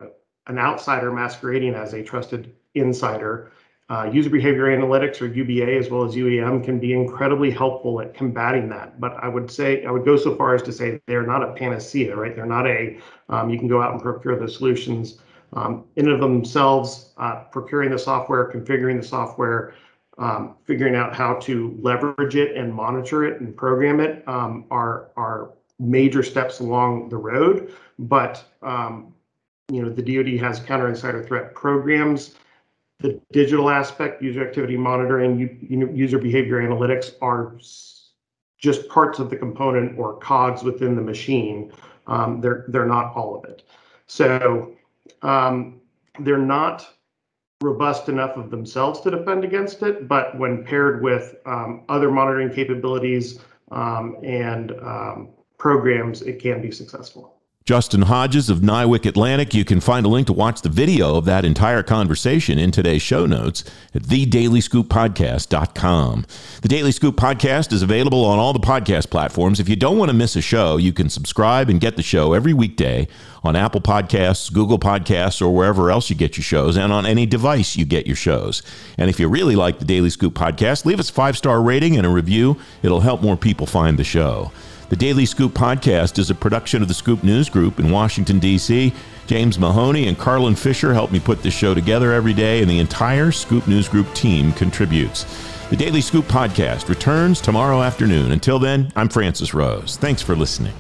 a, 0.00 0.06
an 0.46 0.58
outsider 0.58 1.12
masquerading 1.12 1.74
as 1.74 1.92
a 1.94 2.02
trusted 2.02 2.54
insider, 2.74 3.50
uh, 3.90 4.08
user 4.10 4.30
behavior 4.30 4.64
analytics 4.64 5.20
or 5.20 5.26
UBA 5.26 5.76
as 5.76 5.90
well 5.90 6.04
as 6.04 6.14
UEM 6.14 6.64
can 6.64 6.78
be 6.78 6.94
incredibly 6.94 7.50
helpful 7.50 8.00
at 8.00 8.14
combating 8.14 8.68
that. 8.70 8.98
But 8.98 9.12
I 9.22 9.28
would 9.28 9.50
say 9.50 9.84
I 9.84 9.90
would 9.90 10.06
go 10.06 10.16
so 10.16 10.34
far 10.36 10.54
as 10.54 10.62
to 10.62 10.72
say 10.72 11.00
they're 11.06 11.26
not 11.26 11.42
a 11.42 11.52
panacea, 11.52 12.16
right? 12.16 12.34
They're 12.34 12.46
not 12.46 12.66
a 12.66 12.98
um, 13.28 13.50
you 13.50 13.58
can 13.58 13.68
go 13.68 13.82
out 13.82 13.92
and 13.92 14.00
procure 14.00 14.38
the 14.38 14.48
solutions 14.48 15.18
um, 15.52 15.84
in 15.96 16.06
and 16.06 16.14
of 16.14 16.20
themselves. 16.20 17.12
Uh, 17.18 17.44
procuring 17.44 17.90
the 17.90 17.98
software, 17.98 18.50
configuring 18.50 19.00
the 19.00 19.06
software, 19.06 19.74
um, 20.16 20.56
figuring 20.64 20.96
out 20.96 21.14
how 21.14 21.34
to 21.40 21.78
leverage 21.82 22.36
it 22.36 22.56
and 22.56 22.72
monitor 22.72 23.24
it 23.24 23.40
and 23.40 23.54
program 23.54 24.00
it 24.00 24.26
um, 24.26 24.64
are 24.70 25.10
are 25.16 25.50
major 25.78 26.22
steps 26.22 26.60
along 26.60 27.10
the 27.10 27.16
road. 27.16 27.74
But 27.98 28.42
um, 28.62 29.12
you 29.70 29.82
know 29.82 29.90
the 29.90 30.02
DoD 30.02 30.40
has 30.40 30.58
counter 30.60 30.88
insider 30.88 31.22
threat 31.22 31.54
programs 31.54 32.36
the 33.04 33.20
digital 33.32 33.68
aspect, 33.68 34.22
user 34.22 34.42
activity 34.42 34.78
monitoring, 34.78 35.38
user 35.94 36.18
behavior 36.18 36.62
analytics 36.62 37.12
are 37.20 37.54
just 38.56 38.88
parts 38.88 39.18
of 39.18 39.28
the 39.28 39.36
component 39.36 39.98
or 39.98 40.16
cogs 40.16 40.62
within 40.62 40.96
the 40.96 41.02
machine. 41.02 41.70
Um, 42.06 42.40
they're 42.40 42.64
they're 42.68 42.86
not 42.86 43.14
all 43.14 43.36
of 43.36 43.44
it. 43.44 43.64
So 44.06 44.72
um, 45.20 45.82
they're 46.20 46.38
not 46.38 46.88
robust 47.60 48.08
enough 48.08 48.38
of 48.38 48.50
themselves 48.50 49.02
to 49.02 49.10
defend 49.10 49.44
against 49.44 49.82
it. 49.82 50.08
But 50.08 50.38
when 50.38 50.64
paired 50.64 51.02
with 51.02 51.36
um, 51.44 51.84
other 51.90 52.10
monitoring 52.10 52.54
capabilities 52.54 53.38
um, 53.70 54.16
and 54.22 54.72
um, 54.80 55.28
programs, 55.58 56.22
it 56.22 56.40
can 56.40 56.62
be 56.62 56.70
successful. 56.70 57.34
Justin 57.66 58.02
Hodges 58.02 58.50
of 58.50 58.58
NIWC 58.58 59.06
Atlantic. 59.06 59.54
You 59.54 59.64
can 59.64 59.80
find 59.80 60.04
a 60.04 60.08
link 60.10 60.26
to 60.26 60.34
watch 60.34 60.60
the 60.60 60.68
video 60.68 61.16
of 61.16 61.24
that 61.24 61.46
entire 61.46 61.82
conversation 61.82 62.58
in 62.58 62.70
today's 62.70 63.00
show 63.00 63.24
notes 63.24 63.64
at 63.94 64.02
thedailyscooppodcast.com. 64.02 66.26
The 66.60 66.68
Daily 66.68 66.92
Scoop 66.92 67.16
podcast 67.16 67.72
is 67.72 67.80
available 67.80 68.22
on 68.26 68.38
all 68.38 68.52
the 68.52 68.58
podcast 68.58 69.08
platforms. 69.08 69.60
If 69.60 69.68
you 69.70 69.76
don't 69.76 69.96
want 69.96 70.10
to 70.10 70.14
miss 70.14 70.36
a 70.36 70.42
show, 70.42 70.76
you 70.76 70.92
can 70.92 71.08
subscribe 71.08 71.70
and 71.70 71.80
get 71.80 71.96
the 71.96 72.02
show 72.02 72.34
every 72.34 72.52
weekday 72.52 73.08
on 73.42 73.56
Apple 73.56 73.80
Podcasts, 73.80 74.52
Google 74.52 74.78
Podcasts, 74.78 75.40
or 75.40 75.48
wherever 75.48 75.90
else 75.90 76.10
you 76.10 76.16
get 76.16 76.36
your 76.36 76.44
shows, 76.44 76.76
and 76.76 76.92
on 76.92 77.06
any 77.06 77.24
device 77.24 77.76
you 77.76 77.86
get 77.86 78.06
your 78.06 78.14
shows. 78.14 78.60
And 78.98 79.08
if 79.08 79.18
you 79.18 79.26
really 79.26 79.56
like 79.56 79.78
the 79.78 79.86
Daily 79.86 80.10
Scoop 80.10 80.34
podcast, 80.34 80.84
leave 80.84 81.00
us 81.00 81.08
a 81.08 81.14
five 81.14 81.38
star 81.38 81.62
rating 81.62 81.96
and 81.96 82.06
a 82.06 82.10
review. 82.10 82.58
It'll 82.82 83.00
help 83.00 83.22
more 83.22 83.38
people 83.38 83.64
find 83.64 83.98
the 83.98 84.04
show. 84.04 84.52
The 84.90 84.96
Daily 84.96 85.24
Scoop 85.24 85.54
podcast 85.54 86.18
is 86.18 86.28
a 86.28 86.34
production 86.34 86.82
of 86.82 86.88
the 86.88 86.94
Scoop 86.94 87.24
News 87.24 87.48
Group 87.48 87.80
in 87.80 87.90
Washington, 87.90 88.38
D.C. 88.38 88.92
James 89.26 89.58
Mahoney 89.58 90.08
and 90.08 90.18
Carlin 90.18 90.54
Fisher 90.54 90.92
help 90.92 91.10
me 91.10 91.18
put 91.18 91.42
this 91.42 91.54
show 91.54 91.72
together 91.72 92.12
every 92.12 92.34
day, 92.34 92.60
and 92.60 92.70
the 92.70 92.80
entire 92.80 93.32
Scoop 93.32 93.66
News 93.66 93.88
Group 93.88 94.12
team 94.12 94.52
contributes. 94.52 95.24
The 95.70 95.76
Daily 95.76 96.02
Scoop 96.02 96.26
podcast 96.26 96.90
returns 96.90 97.40
tomorrow 97.40 97.82
afternoon. 97.82 98.32
Until 98.32 98.58
then, 98.58 98.92
I'm 98.94 99.08
Francis 99.08 99.54
Rose. 99.54 99.96
Thanks 99.96 100.20
for 100.20 100.36
listening. 100.36 100.74